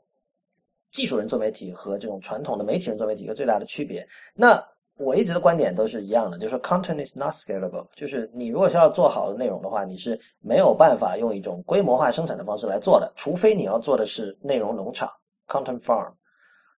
[0.91, 4.07] 技术人做媒体和这种传统的媒体人做媒体一个最大的区别。
[4.35, 4.63] 那
[4.97, 15.09] 我一直的观点都是一样的，就是 content is not scalable，就是你如果是要做好的内容的话，你是没有办法用一种规模化生产的方式来做的，除非你要做的是内容农场
[15.47, 16.11] content farm。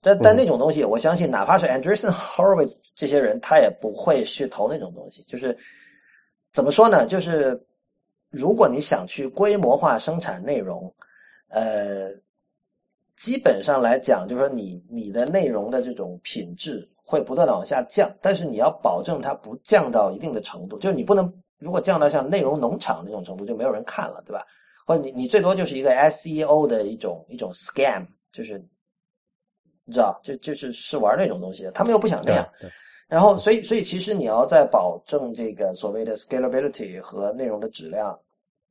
[0.01, 5.23] 但但那种东西，我相信哪怕是 Andreessen Horowitz 这些人，他也不会去投那种东西。
[5.23, 5.57] 就是
[6.51, 7.07] 怎么说呢？
[7.07, 7.59] 就是
[8.29, 10.93] 如果你想去规模化生产内容，
[11.47, 12.11] 呃，
[13.17, 24.43] 基本上来讲，就是说你你的内容的这种品质会不断的往下降，但是你要保证它不降到一定的程度，就是你不能如果降到像内容农场那种程度，就没有人看了，对吧？
[24.85, 28.63] 或者你你最多就是一个 SEO 的一种一种 scam，就是。
[29.87, 32.43] 你知道，就就是是玩那种东西，他们又不想那样。
[33.07, 38.19] 然后，所以，所以其实你要在保证这个所谓的 scalability 和内容的质量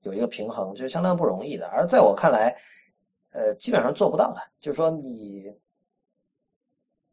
[0.01, 1.69] 有一个平衡，就是相当不容易的。
[1.69, 2.53] 而在我看来，
[3.31, 4.41] 呃，基本上做不到的。
[4.59, 5.45] 就是说，你，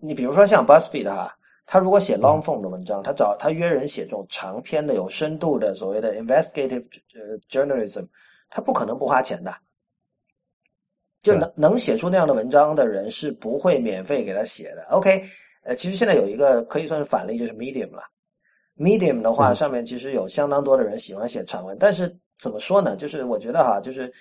[0.02, 1.34] 你比如说像 Buzzfeed 哈，
[1.66, 6.84] 他如果写 long form 的文章，他找他约人写这种长篇的、有深度的所谓的 investigative
[7.14, 8.08] 呃 journalism，
[8.50, 9.54] 他不可能不花钱的。
[11.22, 14.84] 就能能写出那样的文章的人是不会免费给他写的。
[14.90, 15.24] OK，
[15.62, 18.02] 呃，其实现在有一个可以算是反例，就是 Medium 了。
[18.76, 22.96] Medium 的话，上面其实有相当多的人喜欢写长文，但是怎么说呢？
[22.96, 24.12] 就是我觉得哈，就是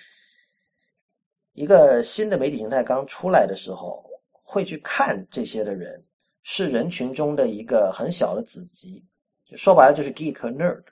[1.53, 4.05] 一个新的媒体形态刚出来的时候，
[4.41, 6.03] 会去看这些的人
[6.43, 9.03] 是人群中的一个很小的子集，
[9.55, 10.83] 说白了就是 geek 和 nerd。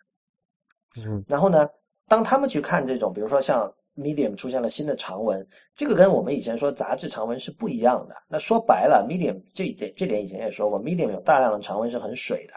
[0.96, 1.24] 嗯。
[1.28, 1.68] 然后呢，
[2.08, 3.72] 当他们去看这种，比如说像。
[3.98, 5.46] Medium 出现了新的长文，
[5.76, 8.16] 这个跟我们以前说杂志长文是不一样的。
[8.30, 12.54] 那说白了，Medium 这一点，这点以前也说过，Medium 有大量的长文是很水的。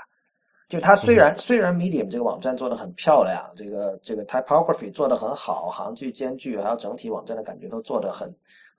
[0.68, 8.32] 就它虽然虽然 Medium 这个网站做的很漂亮，这个这个 typography 做的很好，行距间距还有整体网站的感觉都做的很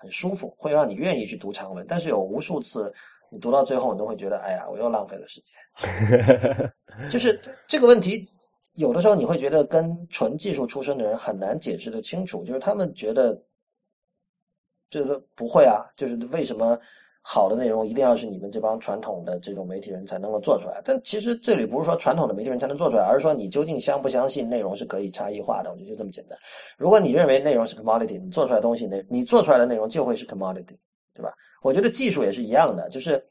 [0.04, 1.86] 很舒服，会让你愿意去读长文。
[1.88, 2.94] 但是有无数次
[3.32, 7.10] 你读到最后，你都会觉得，哎呀，我又浪费了时间。
[7.10, 8.30] 就是 这个问题。
[8.74, 13.40] 有的时候你会觉得跟纯技术出身的人很难解释的清楚，就是他们觉得
[14.90, 16.78] 这个不会啊，就是为什么
[17.26, 20.82] 好的内容一定要是你们这帮传统的这种媒体人才能够做出来？
[20.84, 25.72] 但其实这里不是说传统的媒体人才能做出来，而是说你究竟相不相信内容是可以差异化的？
[25.72, 26.38] 我觉得就这么简单。
[26.78, 30.78] 如果你认为内容是 commodity，你做出来东西，那你做出来的内容就会是 commodity，
[31.14, 31.34] 对吧？
[31.62, 33.24] 我觉得技术也是一样的，就是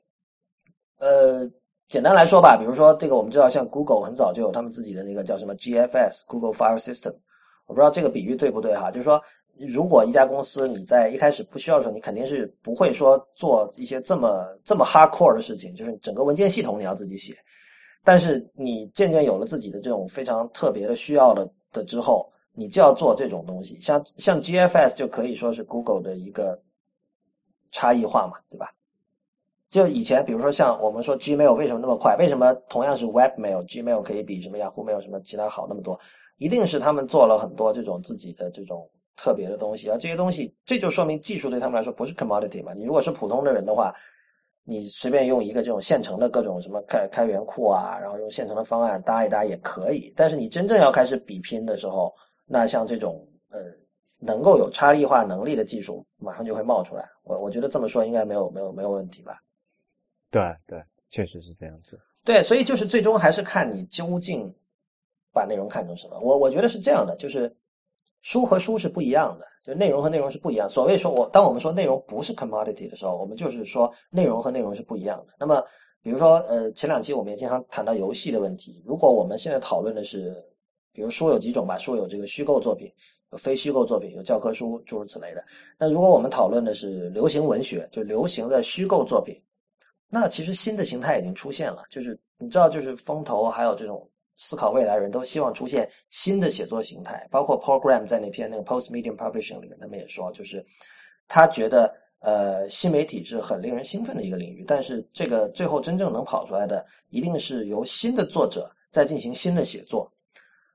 [0.98, 1.48] 呃。
[1.88, 7.14] 简单来说吧，比如说这个，我们知道像 Google 很早就有他们自己的那个叫什么 GFS，Google File System。
[7.66, 9.22] 我不知道这个比喻对不对哈，就是说，
[9.58, 17.36] 如果一家公司你在一开始不需要的时候，你肯定是不会说做一些这么这么 hardcore 的事情，就是整个文件系统你要自己写。
[18.04, 26.60] 但是你渐渐有了自己的这种非常特别的需要了的之后，你就要做这种东西，像像 GFS 就可以说是 Google 的一个
[27.70, 28.72] 差异化嘛，对吧？
[29.70, 32.16] 就以前，比如说像我们说 Gmail 为什么那么快？
[32.18, 35.98] 为什么同样是 Webmail，Gmail 可以比什么雅虎 Mail 什么其他好那么多？
[36.38, 42.72] 一定是他们做了很多这种自己的这种特别的东西，啊这些东西，这就说明技术对他们来说不是 commodity 嘛。
[42.72, 43.94] 你如果是普通的人的话，
[44.64, 50.12] 你随便用一个这种现成的各种什么开开源库啊，然后用现成的方案搭一搭也可以。
[50.16, 52.14] 但是你真正要开始比拼的时候，
[52.46, 53.58] 那像这种呃
[54.18, 57.08] 能够有差异化能力的技术，马上就会冒出来。
[57.24, 59.40] 我我觉得这么说应该没有没有没有问题吧。
[60.30, 61.98] 对对，确实是这样子。
[62.24, 64.48] 对，所以就是最终还是看你究竟
[65.32, 66.20] 把内容看成什么。
[66.20, 67.52] 我我觉得是这样的，就是
[68.22, 70.68] 书和书是不一样的，就内容和内容是不一样。
[70.68, 75.34] 所谓说我当我们说内容不是 commodity 的时候，我们就是说内容和内容是不一样的。
[75.38, 75.62] 那么，
[76.02, 78.82] 比如说呃，前两期我们也经常谈到游戏的问题。
[78.86, 80.34] 如果我们现在讨论的是，
[80.92, 82.90] 比如书有几种吧，书有这个虚构作品，
[83.32, 85.44] 有非虚构作品，有教科书诸如此类的。
[85.78, 89.36] 那如果我们讨论的是流行文学，就流行的虚构作品。
[90.08, 94.08] 那其实新的形态已经出现了，就是你知道，就是风投还有这种
[94.44, 100.66] 思考未来人都希望出现新的写作形态，包括 Program 在那篇那个 Post Medium Publishing 里面，他们也说，就是
[101.28, 110.12] 他觉得呃新媒体是很令人兴奋的一个领域，但是这个最后真正能跑出来的，一定是由新的作者在进行新的写作。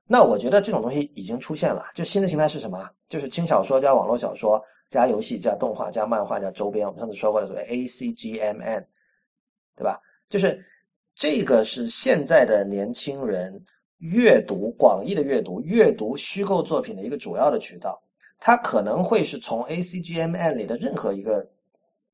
[0.06, 2.88] 那我觉得这种东西已经出现了，就新的形态是什么？
[3.06, 4.58] 就是轻小说加网络小说
[4.88, 8.84] 加游戏加动画加漫画加周边，我们上次说过的所谓 ACGMN。
[9.76, 10.00] 对吧？
[10.28, 10.60] 就是
[11.18, 13.60] 这个是现在的年轻人
[13.98, 18.00] 阅读广义的阅读、阅读虚构作品的一个主要的渠道。
[18.38, 21.44] 他可能会是从 ACGMN 里的任何一个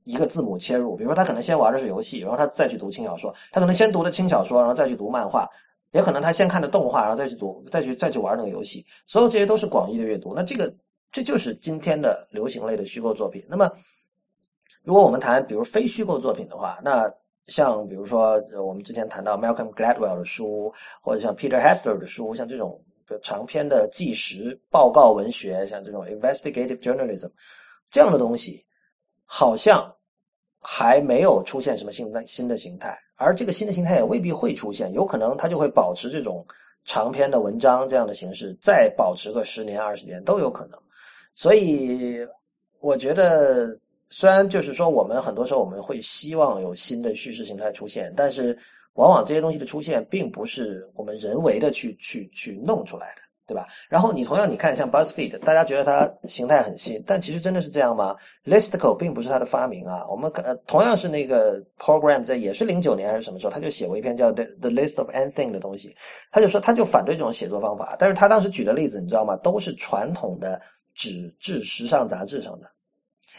[0.05, 5.47] 一个字母切入，比如说他可能先玩的是游戏，然后他再去读轻小说；他可能先读的轻小说，然后再去读漫画；
[5.93, 8.87] 也可能他先看的动画，然后再去读，再去再去玩那个游戏。
[9.05, 10.33] 所有这些都是广义的阅读。
[10.35, 10.75] 那这个
[11.13, 13.45] 这就是今天的流行类的虚构作品。
[13.51, 13.71] 那么。
[14.83, 17.11] 如果我们谈比如非虚构作品的话，那
[17.47, 20.73] 像比如说我们之前谈到 Malcolm Gladwell 的书，
[21.03, 22.83] 或者像 Peter Hessler 的书，像这种
[23.23, 27.31] 长篇的纪实报告文学，像这种 investigative journalism
[27.91, 28.65] 这样的东西，
[29.27, 29.95] 好像
[30.59, 36.47] 还没有出现什么新的新的形态，而这个新的形态也未必会出现，有可能它就会保持这种
[36.87, 40.81] 长篇的文章这样的形式，再保持个十年二十年都有可能。
[41.35, 42.27] 所以
[42.81, 43.79] 我觉得。
[44.17, 48.57] 虽然就是说，我们很多时候我们会希望有新的叙事形态出现，但是
[48.93, 53.67] 往往这些东西的出现，并不是我们人为的去去去弄出来的，对吧？
[53.89, 60.07] 然后你同样你看像 BuzzFeed，大家觉得它形态很新，但其实真的是这样吗？Listicle 并不是它的发明啊。
[60.09, 65.93] 我们呃同样是那个 program 在也是零九年还是什么时候，他就写过一篇叫 The The List of Anything 的东西，
[66.31, 69.37] 他就说他就反对这种写作方法，但是他当时举的例子你知道吗？
[69.39, 70.61] 都是传统的
[70.95, 72.71] 纸质时尚杂志上的。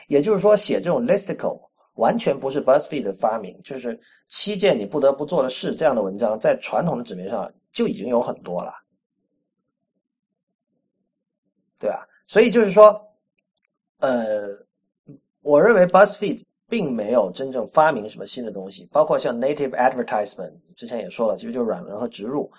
[0.08, 1.60] 也就是说，写这种 listicle
[1.95, 8.74] 完全不是 BuzzFeed 的发明，就是七件你不得不做的事这样的文章，在传统的纸面上就已经有很多了，
[11.80, 12.08] 对吧？
[12.28, 13.01] 所以就是说，
[13.99, 14.49] 呃，
[15.41, 22.51] 我认为 BuzzFeed 并没有真正发明什么新的东西，包括像 native advertisement，之前也说了，其实就是软文和植入，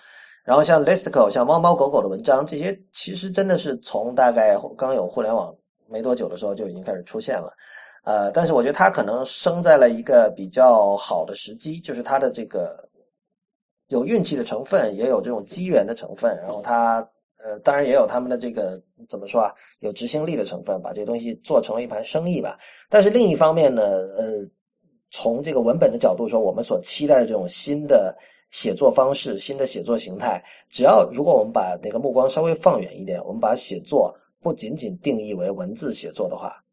[0.43, 5.55] 然后像 listicle，像猫猫狗狗的文章，这些其实真的是从大概刚有互联网。
[5.89, 7.53] 没多久的时候就已经开始出现了，
[8.03, 12.87] 呃，但是我觉得它可能生在了一个比较好的时机，就是它的这个
[13.87, 16.97] 有运气的成分，也有这种机缘的成分，然后它
[17.43, 22.57] 呃，当然也有他们的这个怎么说啊，有执行力的成分，把这个东西做成了一盘生意吧。
[22.89, 24.45] 但是另一方面呢，呃，
[25.11, 28.17] 从这个文本的角度说，我们所期待的这种新的
[28.51, 34.15] 写作方式、新的写作形态，只要如果我们把那个目光稍微放远一点，我们把写作。
[34.47, 36.63] 不仅仅定义为文字写作的话，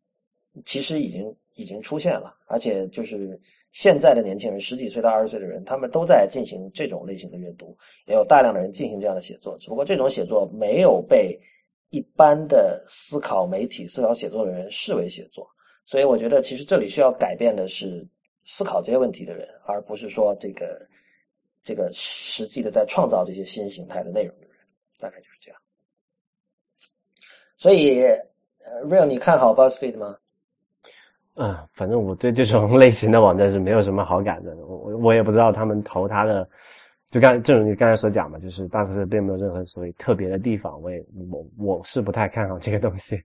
[0.65, 3.37] 其实已经已经出现了，而且就是
[3.73, 9.59] 现在的年轻人，十几岁到二十岁的人，他们都在进行这种类型的阅读，也有大量的人进行这样的写作。
[9.59, 11.37] 只不过这种写作没有被
[11.91, 15.45] 一般的思考媒体、思考写作的人视为写作，
[15.85, 18.07] 所以我觉得其实这里需要改变的是
[18.45, 20.81] 思考这些问题的人，而不是说这个
[21.61, 24.59] 这个实际的在创造这些新形态的内容的人，
[24.97, 25.61] 大概就是这样。
[27.65, 28.03] 所以
[28.91, 30.15] ，Real，你看好 BuzzFeed 吗？
[31.37, 34.55] 嗯，反正我对这种类型的网站是没有什么好感的。
[34.57, 36.47] 我我我也不知道他们投他的，
[37.11, 40.79] 就刚正如你刚才所讲嘛，就是当时并没有任何所谓特别的地方。
[40.83, 43.19] 我也我我是不太看好这个东西。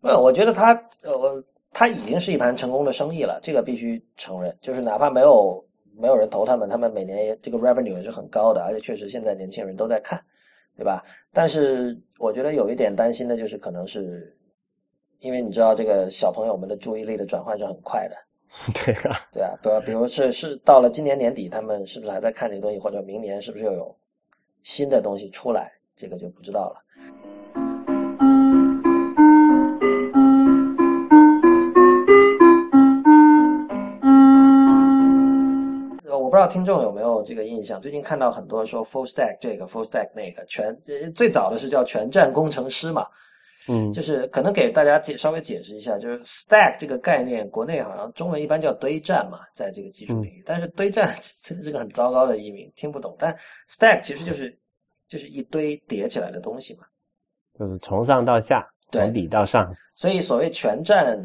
[0.00, 0.74] 没有，我觉得他
[1.04, 4.52] 呃，他已经是一盘成功的生意了，这个必须承认。
[4.60, 5.64] 就是哪怕没有
[5.96, 10.20] 没有人投他们，他们每年这个 revenue 也是很高的，而且确实现在年轻人都在看。
[10.78, 11.02] 对吧？
[11.32, 14.36] 但是我觉得有一点担心的就是，可能是
[15.20, 18.16] 因为你知道，这个小朋友们的注意力的转换是很快的。
[18.72, 23.94] 对啊，对啊，比比如是是到了今年年底，他们是不是还在看这个东西，或者明年是不是又有
[24.62, 25.70] 新的东西出来？
[25.94, 26.82] 这个就不知道了。
[36.36, 37.80] 不知道听众有没有这个印象？
[37.80, 40.78] 最近看到很多说 full stack 这个 full stack 那个全
[41.14, 43.06] 最早的是叫全站工程师嘛，
[43.68, 51.08] 嗯，就是可能给大家解稍微解释一下，就是 stack 这个概念，国内好像中文一般叫堆栈嘛，在这个技术领域，但是堆栈
[51.42, 53.16] 真的是个很糟糕的译名，听不懂。
[53.18, 53.34] 但
[53.66, 54.54] stack 其实就是
[55.08, 56.84] 就是一堆叠起来的东西嘛，
[57.58, 59.74] 就是从上到下，从底到上。
[59.94, 61.18] 所以所谓全站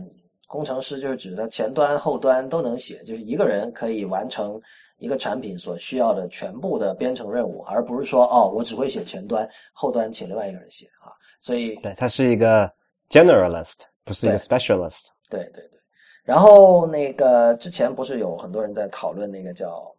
[0.47, 4.57] 工程师，就是指的前端后端都能写，就是一个人可以完成。
[5.01, 11.09] 一个产品所需要的全部的编程任务，而不是说哦，我只会写前端，后端请另外一个人写啊。
[11.41, 12.71] 所以，对，它是一个
[13.09, 15.07] generalist，不是一个 specialist。
[15.27, 15.79] 对对对。
[16.23, 19.91] 然后那个之前不是有很多人在讨论那个叫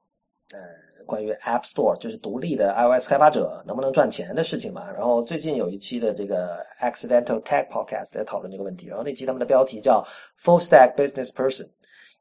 [0.53, 0.61] 呃
[1.05, 4.89] 关于 App Store，就是独立的 iOS 开发者能不能赚钱的事情嘛？
[4.93, 10.07] 然后最近有一期的这个 Accidental Tech Podcast 在讨论这个问题，然后那期他们的标题叫
[10.39, 11.69] Full Stack Business Person。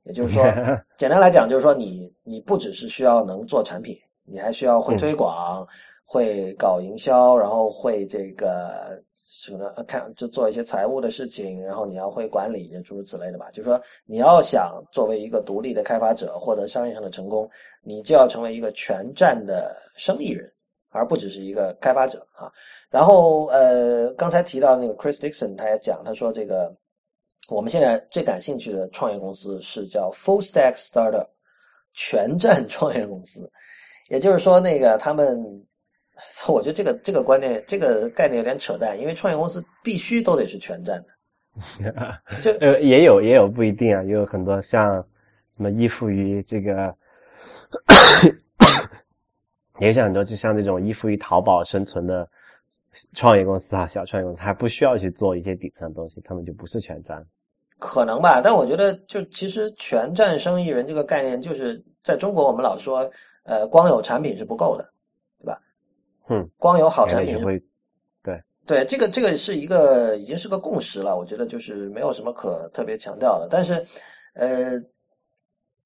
[0.03, 0.44] 也就是说，
[0.98, 3.95] 简单来讲，就是说你你不只是需要能做产品，
[4.26, 5.65] 你还需要会推广、
[6.03, 13.49] 会搞营销，然后会这个什么看就做一些财务的事情，然后你要会管理，诸如此类的吧。
[13.52, 17.48] 就是说，你要想作为一个独立的开发者获得商业上的成功，
[17.84, 20.52] 你就要成为一个全站的生意人，
[20.90, 22.52] 而不只是一个开发者啊。
[22.90, 26.76] 然后呃，刚才提到那个 Chris Dixon，他也讲，他说这个。
[27.52, 31.28] 我们现在最感兴趣的创业公司是叫 Full Stack Startup，
[31.94, 33.52] 全站 创业公司。
[34.07, 35.38] 也就是说，那个他们，
[36.48, 41.03] 我觉得这个这个观念、这个概念有点扯淡，因为创业公司必须都得是全站
[41.84, 44.95] 的， 就呃也有也有不一定啊，也有很多像
[45.57, 46.95] 什么依附于这个，
[49.80, 52.30] 也有很多就像这种依附于淘宝生存的
[53.14, 57.26] 创业公司啊，小创业公司还不需要去做一些底层的东西，他们就不是全站。
[57.81, 64.87] 可能吧，但我觉得就其实全站生意人这个概念，就是在中国我们老说，呃，光有产品是不够的，
[65.39, 65.59] 对吧？
[66.29, 67.59] 嗯，光有好产品会，
[68.21, 73.47] 对对，这个这个是一个已经是个共识了，我觉得就是没有什么可特别强调的。
[73.49, 73.83] 但是，
[74.35, 74.79] 呃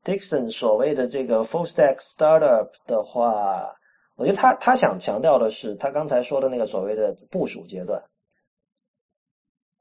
[0.03, 3.73] ，Dixon 所谓的这个 full stack startup 的话，
[4.15, 8.03] 我觉得他他想强调的是他刚才说的那个所谓的部署阶段，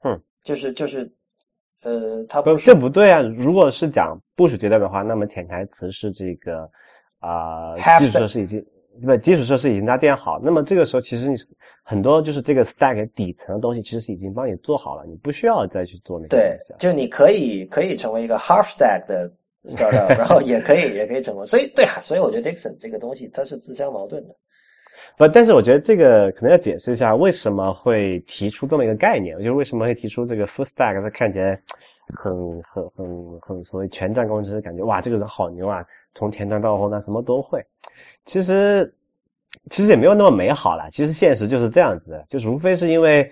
[0.04, 1.12] 嗯，就是就是。
[1.85, 3.20] 呃，它不，这不对啊！
[3.20, 6.69] 如果是讲部署阶段的话，那么潜台词是这个
[7.20, 8.65] 啊，基础设施已经
[9.02, 10.40] 不基础设施已经搭建好。
[10.43, 11.36] 那么这个时候，其实你
[11.82, 16.74] 很多就是这个 stack 底层的东西，其实已经帮你做好了，你不需要再去做那些东西。
[16.78, 19.31] 就你可以可以成为一个 half stack 的
[19.65, 21.44] startup，然后也可以也可以成功。
[21.44, 24.35] 所以对啊，所以我觉得 Dixon 这个东西它是自相矛盾的。
[25.16, 29.36] 不，但是我觉得这个可能要解释一下，为什么会提出这么一个概念？
[29.38, 31.00] 就是为什么会提出这个 full stack？
[31.02, 31.58] 它看起来
[32.18, 37.64] 很很很很所谓全站工程师，感觉哇，这个人好牛啊，从前端到后端什么都会。
[38.24, 38.92] 其实
[39.70, 40.88] 其实也没有那么美好了。
[40.90, 43.30] 其实现实就是这样子的，就是无非是因为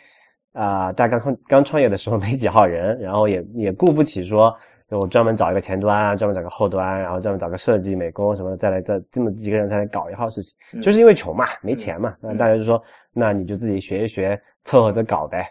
[0.52, 4.54] 啊，大家刚创刚创业的时候没几号人，然后也也顾不起说。
[4.98, 12.14] 我专门找一个前端啊，专门找个后端，然后专门找个设计、美工什么的，再来再这么几个人才来搞一号事情，就是因为穷嘛，没钱嘛。
[12.20, 12.82] 那大家就说，
[13.12, 15.46] 那你就自己学一学，凑合着搞呗。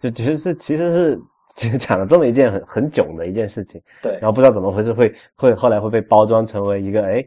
[0.00, 1.18] 就其实是其实
[1.56, 3.82] 是讲了这么一件很很囧的一件事情。
[4.02, 4.12] 对。
[4.12, 7.24] 然后不知道怎么回事，会会后来会被包装成为一个哎，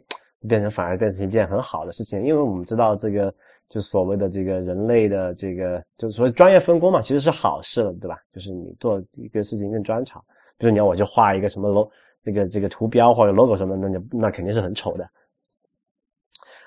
[0.47, 3.33] 变成反而变成一件很好的事情，因为我们知道这个
[3.67, 8.17] 就所谓的这个人类的这个就是说专业分工嘛，其实是好事了，对吧？
[8.33, 10.23] 就是你做一个事情更专长。
[10.61, 11.89] 就是你要我去画一个什么 lo
[12.23, 15.09] 这个这个图标或者 logo 什么，那就那肯定是很丑的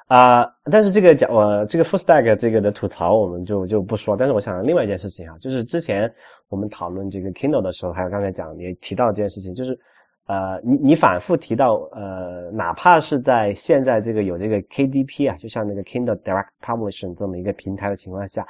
[0.08, 0.44] 啊。
[0.68, 4.16] 但是这个讲我这个 full stack 这个的吐槽我们就就不说。
[4.16, 6.12] 但是我想另外一件事情啊，就是之前
[6.48, 9.78] 我们讨论这个 Kindle 的时候，还有刚才讲也提到这件事情，就是
[10.26, 18.44] 呃你你反复提到呃哪怕是在现在这个有这个 KDP 啊，就像那个 Kindle Direct Publishing 这么一个平台的情况下。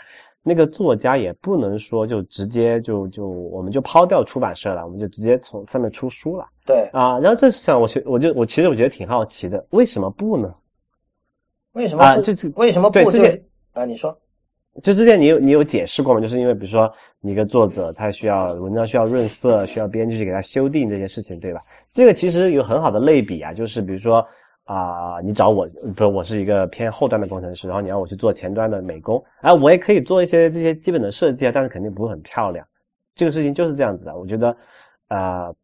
[0.46, 6.46] 那个作家也不能说就直接就就我们就抛掉出版社了，我们就直接从上面出书了。
[6.66, 10.54] 对啊，然后这想我其我就我其实我觉得挺好奇的，为什么不呢？
[11.72, 12.20] 为什么啊？
[12.20, 13.10] 这这为什么不？
[13.10, 13.42] 之前
[13.72, 14.14] 啊，你说，
[14.82, 16.20] 就之前你有你有解释过吗？
[16.20, 21.60] 就是因为比如说你一个作者他需要文章需要润色，需要编辑去给他修订这些事情，对吧？
[21.90, 24.22] 这个其实有很好的类比啊，就是比如说。
[24.64, 32.66] 啊，你找我，不是我是一个偏后端的工程师，然后你让我去做前端的美工，哎，我也可以做一些这些基本的设计啊，但是肯定不会很漂亮。
[33.14, 34.56] 这个事情就是这样子的，我觉得，
[35.08, 35.54] 呃，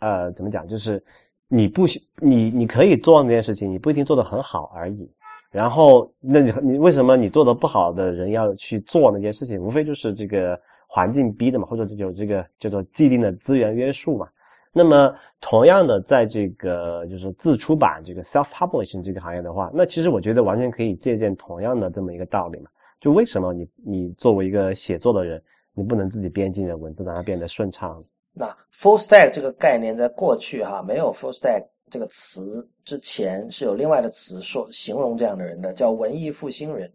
[0.00, 1.02] 呃，怎么讲，就是
[1.48, 1.84] 你不
[2.20, 5.10] 你你可以做那件事情，你不一定做得很好而已。
[5.52, 9.60] 然后，那你你为什么你做的不好的人要去做那件事情？
[9.60, 10.58] 无非就是这个
[10.88, 14.28] 环境逼的嘛，或者有这个叫做既定的资源约束嘛。
[14.72, 22.70] 那么，同样的，在这个就是自出版这个 self publishing 这个行业的话，那其实我觉得完全可以借鉴同样的这么一个道理嘛。
[23.00, 25.42] 就为什么你你作为一个写作的人，
[25.74, 28.04] 你不能自己编辑你的文字让它变得顺畅？
[28.32, 36.88] 那 full stack 这个概念在过去哈，没有 full stack 这个词之前，是有另外的词说形容这样的人的，叫文艺复兴人。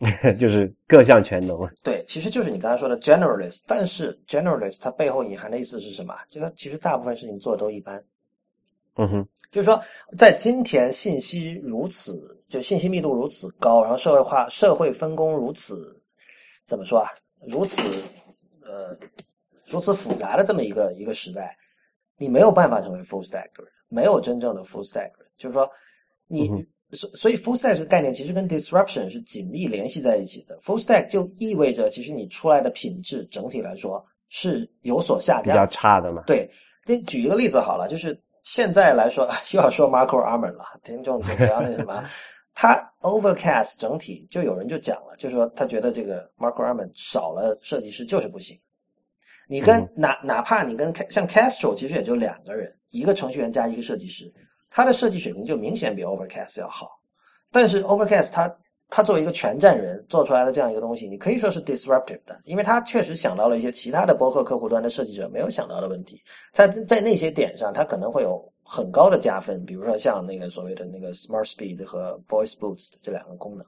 [0.40, 1.58] 就是各项全能。
[1.82, 6.14] 对，其实就是你刚才说的 generalist，但是 generalist 它背后隐含的意思是什么？
[6.30, 8.02] 这个其实大部分事情做的都一般。
[8.96, 9.78] 嗯哼，就是说，
[10.16, 16.00] 在今天信息如此，就信息密度如此高，然后社会化、社会分工如此，
[16.64, 17.10] 怎么说啊？
[17.46, 17.82] 如此
[18.62, 18.96] 呃，
[19.66, 21.54] 如此复杂的这么一个一个时代，
[22.16, 25.70] 你没有办法成为 full stack 的人，没有真正的 full stack 人，就是说
[26.26, 26.66] 你。
[26.92, 30.58] 所所以，full stack 这个概念其实跟 disruption 是紧密联系在一起的。
[30.58, 36.24] full stack 就意味着，其实你出来的品质整体来说是有所下降，比较差的嘛。
[36.26, 36.50] 对，
[36.84, 42.02] 那举一个例子好了，就是现在来说 又要说 Marco Arman 了，听众就不要那什么。
[42.52, 48.58] 他 Overcast 整体就有人就讲了，就说他觉得这个 Marco Arman 少了设计师就是不行。
[49.48, 54.30] 你跟哪哪怕你跟像 Castro 其实也就两个人，一个程序员加一个设计师。
[54.70, 56.88] 它的设计水平就明显比 Overcast 要好，
[57.50, 58.56] 但是 Overcast 它
[58.88, 66.20] 它作为一个全站人做出来的这样一个东西，你可以说是 disruptive 的，因为它确实想到了一些其他的博客客户端的设计者没有想到的问题，
[66.52, 73.64] 在在那些点上，它可能会有很高的加分，比如说像那个所谓的那个 Smart Speed 和 Voice Boost 这两个功能。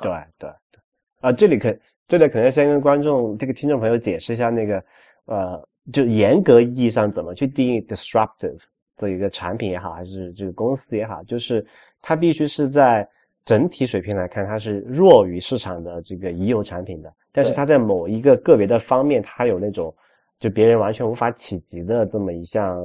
[0.00, 0.80] 对对对，
[1.20, 1.76] 啊，这里可
[2.08, 4.82] 这里可能先跟观众这个听众朋友解释一下那个
[5.26, 8.58] 呃，就严格意义上怎么去定义 disruptive
[8.96, 11.64] 这一个产品也好，还是这个公司也好，就是
[12.00, 13.08] 它必须是在
[13.44, 19.94] 整体水平来看，它是弱于市场的这个已有产品的，但是它在某一个个别的方面，它有那种
[20.38, 22.78] 就别人完全无法企及的这么一项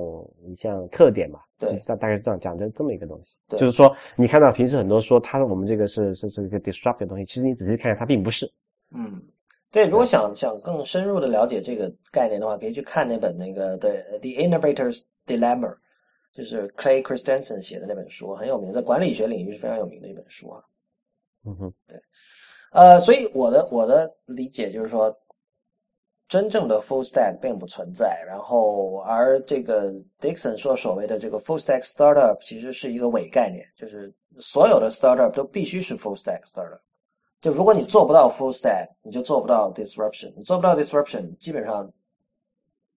[0.46, 1.40] 一项特点吧。
[1.60, 3.36] 对，大大概是这样讲的这么一个东西。
[3.48, 8.52] 对，就是说你看到平时很多说它我们这个是是是一个 disruptive 的东西，其实你仔细看它并不是。
[8.92, 9.22] 嗯。
[9.70, 13.90] 对，如果想想更深入的了解这个概念的话，可以去看那本那个《The
[14.20, 15.68] The Innovator's Dilemma》，
[16.38, 20.64] 就是 Clay Christensen 写的那本书，很有名，在管理学领域是非常有名的一本书啊。
[21.46, 22.00] 嗯哼，对，
[22.72, 25.12] 呃，所以我的我的理解就是说，
[26.28, 29.92] 真正的 full stack 并不存在，然后而这个
[30.22, 36.82] Dixon 说所谓的这个 full stack startup 其实是一个伪概念，就是所有的 startup 都必须是 full stack startup。
[37.42, 40.32] 就如果你做不到 full stack，你就做不到 disruption。
[40.38, 41.92] 你做不到 disruption，基本上，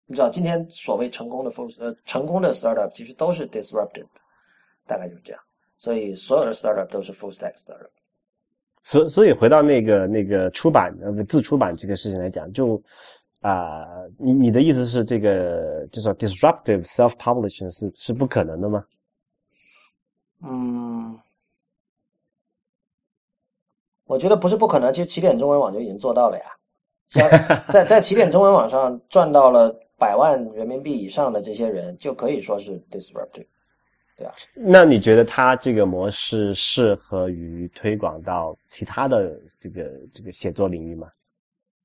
[0.09, 4.07] 你知道今天所谓成功的 full 呃成功的 startup 其实都是 disrupted，
[4.87, 5.39] 大概就是这样。
[5.77, 7.91] 所以所有的 startup 都是 full stack startup。
[8.81, 12.81] 所所以回到那个那个出版呃自出版这个事情来讲，就
[13.41, 13.85] 啊，
[14.17, 18.83] 你你的意思是这个就说 disruptive self publishing 是是不可能的吗？
[20.41, 21.19] 嗯。
[24.05, 26.45] 我觉得不是不可能，其实起点中文网就已经做到了呀。
[27.09, 27.29] 像
[27.69, 33.45] 在在起点中文网上赚到了百万人民币以上的这些人，就可以说是 disruptive，
[34.15, 34.33] 对吧？
[34.55, 41.09] 那你觉得它这个模式适合于推广到其他的这个这个写作领域吗？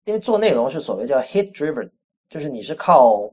[0.05, 1.91] 因为做内容是所谓叫 hit driven，
[2.29, 3.29] 就是你是靠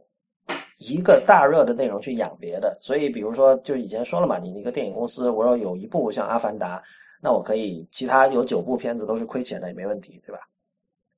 [0.78, 2.78] 一个大热的内容去养别的。
[2.82, 6.80] 所以，比如说，就以前说了嘛，你一个电影公司，我要有一部像《阿凡达》。
[7.22, 10.40] 那我可以，其他有九部片子都是亏钱的也没问题，对吧？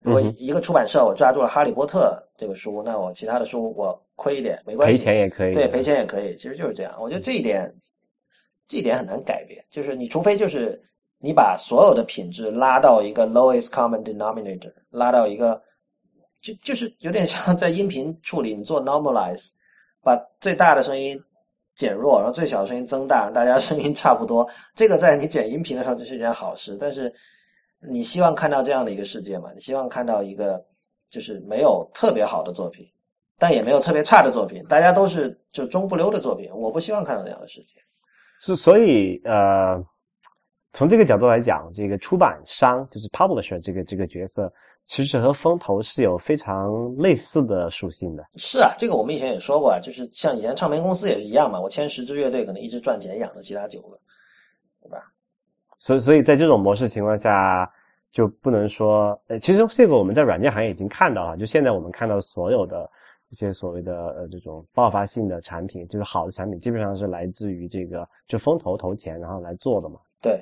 [0.04, 6.94] 如果一个出版社我抓住了《哈利波特》这个书，那我其他的书我亏一点没关系，赔钱也可以，对，赔钱也可以，其实就是这样。
[7.00, 7.74] 我觉得这一点，
[8.68, 10.82] 这一点很难改变，就是你除非就是
[11.20, 15.62] 你把所有的品质拉到一个 lowest common denominator，拉到一个，
[16.42, 19.52] 就就是有点像在音频处理，你做 normalize，
[20.04, 21.20] 把最大的声音。
[21.76, 24.48] 减弱，然后最小的声音增大，大家声音差不多。
[24.76, 26.78] 这个在你剪音频的时候就是一件好事。
[26.80, 27.12] 但是，
[27.90, 29.52] 你希望看到这样的一个世界吗？
[29.54, 30.64] 你希望看到一个
[31.10, 32.86] 就是没有特别好的作品，
[33.38, 36.50] 但也没有特别差的作品，大家都是就中不溜的作品。
[36.54, 37.76] 我不希望看到那样的世界。
[38.40, 39.84] 是，所以呃，
[40.74, 44.52] 从这个角度来讲，这个出版商就是 publisher 这个这个角色。
[44.86, 48.26] 其实和风投是有非常类似的属性的。
[48.36, 53.98] 是啊，这个我们以前也说过啊，就是像以前唱片公司也是一样嘛，我签十支乐队，可能一支赚钱养着其他九个，
[54.82, 55.13] 对吧？
[55.84, 57.70] 所以，所以在这种模式情况下，
[58.10, 62.90] 就不能说，呃，其实这个我们在软件行业已经看到了，就现在我们看到所有的
[63.32, 70.00] 一些所谓的呃这种爆发性的产品，就是好的产品，基本上是来自于这个就风投投钱然后来做的嘛。
[70.22, 70.42] 对。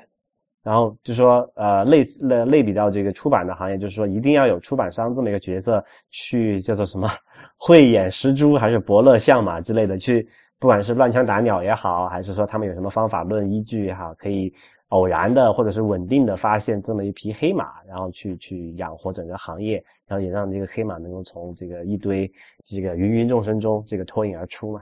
[0.62, 7.10] 然后就说，呃，类似类类比到这个出版的行业，就是说一定要有出版商这么一个角色去叫做什么
[7.58, 14.54] 慧眼识珠还是伯乐相马之类的，去不管是乱枪打鸟也好，还是说他们有什么方法论依据也好，可以
[14.92, 22.30] 偶然的或者是稳定的发现这么一匹黑马，然后去去养活整个行业，然后也让这个黑马能够从这个一堆
[22.66, 24.82] 这个芸芸众生中这个脱颖而出嘛。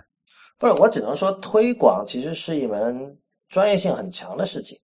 [0.57, 3.17] 不是，我只能说推广其实是一门
[3.47, 4.77] 专业性很强的事情。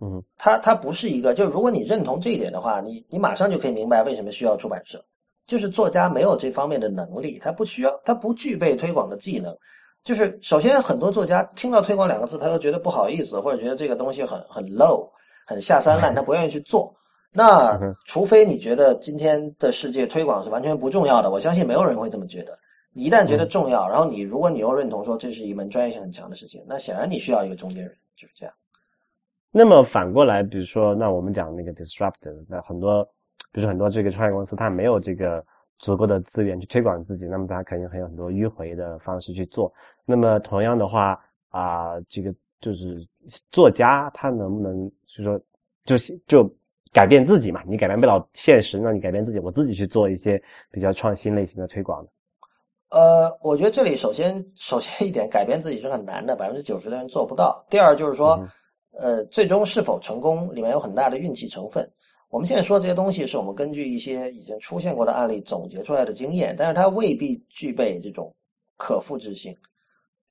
[0.00, 5.02] 嗯，它它不是一个，就如果你认同这一点的话，你你马上就可以明白为什么需要出版社，
[5.46, 9.56] 就是作家没有这方面的能力，他不需要，他不具备推广的技能。
[10.04, 15.08] 就是首先很多作家听到推广两个字，他都觉得不好意思，或者觉得这个东西很很 low，
[15.46, 16.94] 很下三滥，他不愿意去做。
[17.32, 22.58] 那除非你觉得今天的世界推广是完全不重要的，我相信没有人会这么觉得。
[22.92, 28.54] 你一旦觉得重要，然后你如果你又认同说这是一门专业性很强的事情，那显然你需要一个中间人，就是这样。
[29.50, 33.02] 那么反过来，比如说，那我们讲那个 disruptive，那很多，
[33.50, 35.42] 比如说很多这个创业公司，它没有这个
[35.78, 39.72] 足够的资源去推广自己，那么它肯定还有很多迂回的方式去做。
[40.04, 41.18] 那么同样的话
[41.50, 43.06] 啊，这个就是
[43.50, 45.40] 作家他能不能就说
[45.84, 45.96] 就
[46.26, 46.56] 就
[46.92, 47.62] 改变自己嘛？
[47.66, 52.06] 你改变不了现实，那你改变自己，我自己去做一些比较创新类型的推广。
[52.90, 57.64] 呃，我觉得这里首先首先一点，改变自己是很难的，百分之九十的人做不到。
[57.70, 58.38] 第二就是说。
[58.94, 61.90] 呃，最终是否成功，里面有很大的运气成分。
[62.28, 68.30] 我们现在说这些东西，是我们根据一些已经出现过的案例总结出来的经验，但是它未必具备这种
[68.76, 69.56] 可复制性。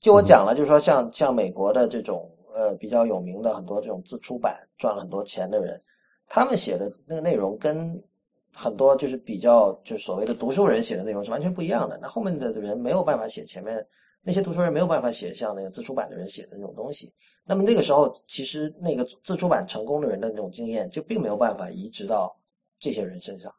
[0.02, 5.80] 就我讲了，就是说，像像美国的这种呃比较有名的很多这种自出版赚了很多钱的人，
[6.28, 8.04] 他们写的那个内容跟
[8.52, 12.00] 很多就是比较就是所谓的读书人写的内容是完全不一样的。
[12.02, 13.86] 那后面的人没有办法写前面
[14.24, 17.14] 那些读书人没有办法写像那个自出版的人写的那种东西。
[17.46, 22.36] 那么那个时候，其实那个自出版成功的人的那种经验就并没有办法移植到
[22.80, 23.54] 这些人身上。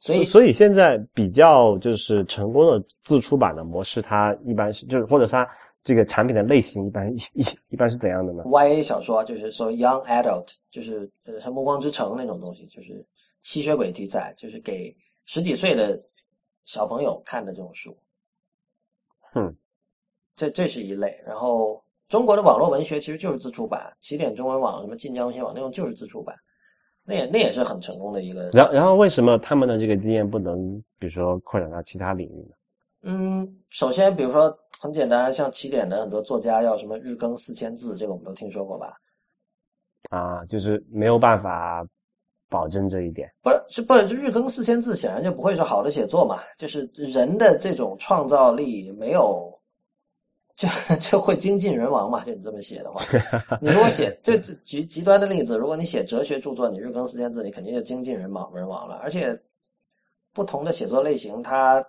[0.00, 5.48] 所以，所以现在比较就是成功的自出版的模式，它一般是就是或者它
[5.84, 13.04] 这个产品的类型一般一一一般是怎样的呢？YA 小说就是说 Young Adult，就是呃像《暮光之城》那种东西，就是
[13.42, 14.94] 吸血鬼题材，就是给
[15.24, 16.02] 十几岁的
[16.66, 17.96] 小朋友看的这种书。
[19.34, 19.54] 嗯，
[20.36, 21.18] 这这是一类。
[21.26, 26.36] 然后中国的网络文学其实就是自出版，起点中文网、什么晋江文学网那种就是自出版。
[27.04, 28.50] 那也那也是很成功的一个。
[28.50, 32.54] 然然后为什么他们的这个经验不能，比如说扩展到其他领域呢？
[33.02, 38.96] 嗯，首先比如说很简单，像起点的很多作家要什么日更四千字，这个我们都听说过吧？
[40.10, 41.86] 啊，就是没有办法
[42.48, 43.30] 保证这一点。
[43.42, 46.42] 不是，是不是日更四千字，显然就不会是好的写作嘛？
[46.56, 49.54] 就是人的这种创造力没有。
[50.56, 50.66] 就
[50.98, 52.24] 就会精尽人亡嘛？
[52.24, 53.00] 就你这么写的话，
[53.62, 58.96] 你如果写就举极端的例子，如果你写哲学著作，你日更四千字，你肯定就精尽人亡人亡了。
[58.96, 59.40] 而且，
[60.32, 61.80] 不同的写作类型，它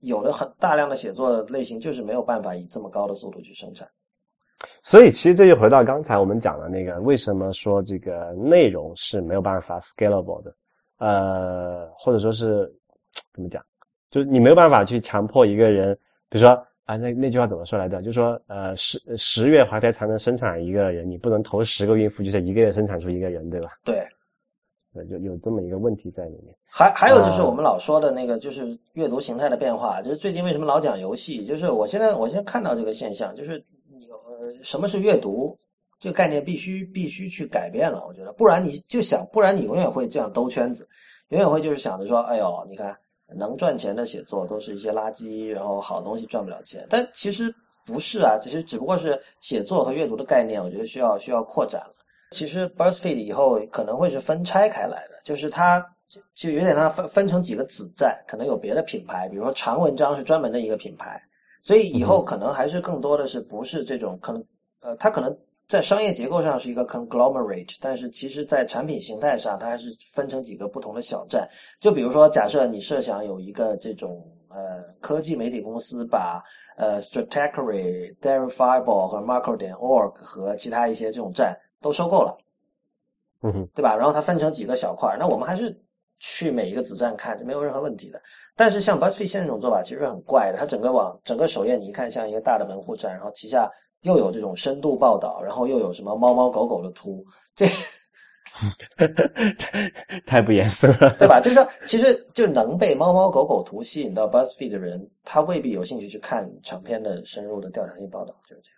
[0.00, 3.88] 有的很大量的写作类型，就是没有办法以这么高的速度去生产。
[4.82, 10.54] 所以，其实这就回到刚才我们讲的那个，为什么说这个内容是没有办法 scalable 的？
[10.98, 12.72] 呃，或者说是
[13.32, 13.64] 怎么讲？
[14.10, 15.94] 就是你没有办法去强迫一个人，
[16.28, 16.64] 比如说。
[16.88, 18.00] 啊，那那句话怎么说来着？
[18.00, 23.72] 就说，呃，十十月怀胎才能生产一个人，你不能投十个孕妇，就是一个月生产出一个人，对吧？
[23.84, 24.08] 对，
[25.04, 26.54] 有有这么一个问题在里面。
[26.66, 30.02] 还还有就是我们老说的那个，就是阅读形态的变化。
[30.02, 31.44] 就是最近为什么老讲游戏？
[31.46, 35.58] 就是我现在我现在看到这个现象，就是你呃，什么是阅读
[35.98, 38.04] 这个概念必须必须去改变了。
[38.06, 40.88] 我觉得，不然你就想，不然你永远会这样兜圈子，
[41.28, 42.96] 永远会就是想着说，哎呦，你看。
[43.36, 46.86] 能赚钱的写作都是一些垃圾，然后好东西赚不了钱。
[46.88, 47.54] 但其实
[47.84, 51.92] 不是啊，其实只不过是写作和阅读的概念，我觉得需要需要扩展了。
[52.30, 55.78] 其实 BuzzFeed 以后可能会是分拆开来的，就是它
[56.08, 61.20] 就就有点它分分成几个子站，可能有别的品牌，比如说长文章是专门的一个品牌，
[61.62, 64.44] 所以以后可能还是更多的是不是这种可能
[64.80, 65.36] 呃，它可能。
[65.68, 71.46] 在商业结构上是一个 conglomerate，但是其实在产品形态上，它还是分成几个不同的小站。
[71.78, 76.42] 就比如说，假设你设想有一个这种呃科技媒体公司，把
[76.78, 82.36] 呃 Stratechery、Verifiable 和 Marco 点 org 和其他一些这种站都收购了，
[83.42, 83.96] 嗯哼，对吧？
[83.96, 85.76] 然后它分成几个小块，那我们还是
[86.18, 88.20] 去每一个子站看，是没有任何问题的。
[88.56, 93.70] 但是像 BuzzFeed 现在这种做法其实很怪的，它整个网整个首页你一看像一个大的门户站，然后旗下。
[94.02, 97.66] 又有这种深度报道，然后又有什么猫猫狗狗的图，这
[100.24, 101.40] 太不严肃了，对吧？
[101.40, 108.77] 就是说，其实就能被猫猫狗狗图吸引到 BuzzFeed 的人，他未必有兴趣去看长篇的深入的调查性报道，就是这样。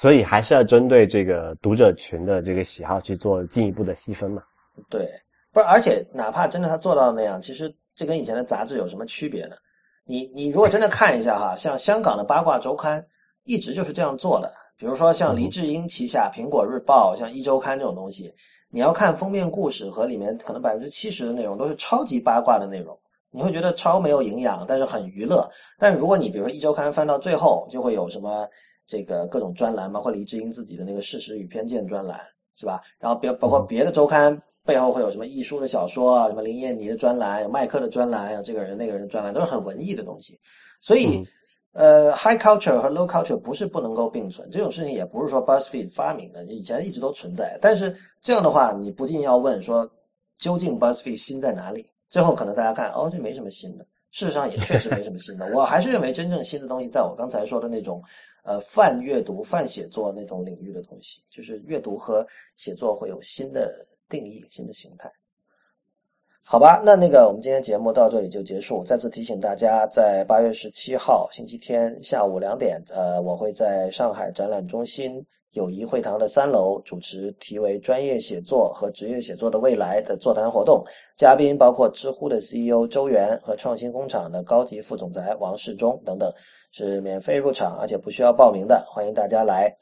[0.00, 4.42] 所以还是要针对这个读者群的这个喜好去做进一步的细分嘛。
[4.88, 5.08] 对，
[5.52, 9.56] 不是，而且哪怕真的他做到那样，其实这跟以前的杂志有什么区别呢？
[10.04, 13.04] 你你如果真的看一下哈，像香港的八卦周刊。
[13.44, 18.30] 一直就是这样做的，比如说像黎智英旗下苹果日报、像一周刊这种东西，
[18.68, 22.94] 你要看封面故事和里面可能百分之七十的内容都是超级八卦的内容，
[23.30, 25.50] 你会觉得超没有营养，但是很娱乐。
[25.78, 28.46] 但是如果你比如说一周刊翻到最后，就会有什么
[28.88, 32.20] 这个各种专栏，包括黎智英自己的那个事实与偏见专栏，
[32.56, 32.80] 是吧？
[32.98, 40.40] 然后别包括别的周刊背后会有什么艺术的小说啊，什么林燕妮的专栏，有麦克的专栏，有这个人那个人的专栏，都是很文艺的东西，
[40.80, 41.24] 所以。
[41.72, 47.56] 呃，high culture 和 low culture 不是不能够并存，这种事情也不是说 BuzzFeed 发明的，以前一直都存在。
[47.60, 49.88] 但是这样的话，你不禁要问说，
[50.38, 51.88] 究竟 BuzzFeed 新在哪里？
[52.08, 53.86] 最后可能大家看，哦，这没什么新的。
[54.10, 55.46] 事实上也确实没什么新的。
[55.54, 58.02] 我还是认为真正新的东西，在我刚才说的那种，
[58.48, 62.26] 呃，泛阅读、泛写作那种领域的东西，就是阅读和
[62.56, 65.12] 写作会有新的定义、新的形态。
[66.42, 68.82] 好吧，那那个我们今天节目到这里就结束。
[68.82, 80.82] 再次提醒大家，在八月十七号星期天下午两点，呃，我会在上海展览中心友谊会堂的三楼主持题为“专业写作和职业写作的未来”的座谈活动，
[81.18, 86.32] 嘉宾包括知乎的 CEO 周源和创新工厂的高级副总裁王世忠等等，
[86.70, 89.74] 是免费入场，而且不需要报名的，欢迎大家来。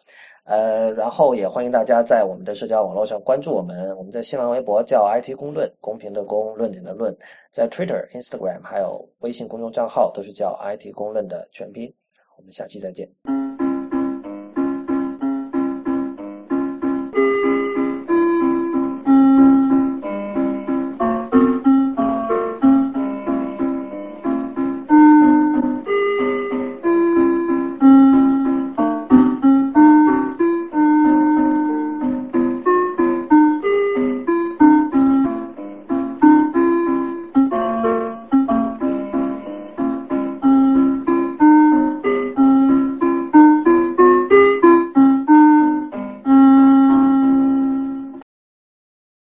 [0.44, 3.96] 呃，然后也欢迎大家在我们的社交网络上关注我们。
[3.96, 7.12] 我们在新浪微博叫 IT 公论，公平的公，论点的论。
[7.50, 11.92] 在 Twitter、Instagram 还有微信公众账号都是叫 IT 公论的全拼。
[12.36, 13.45] 我们下期再见。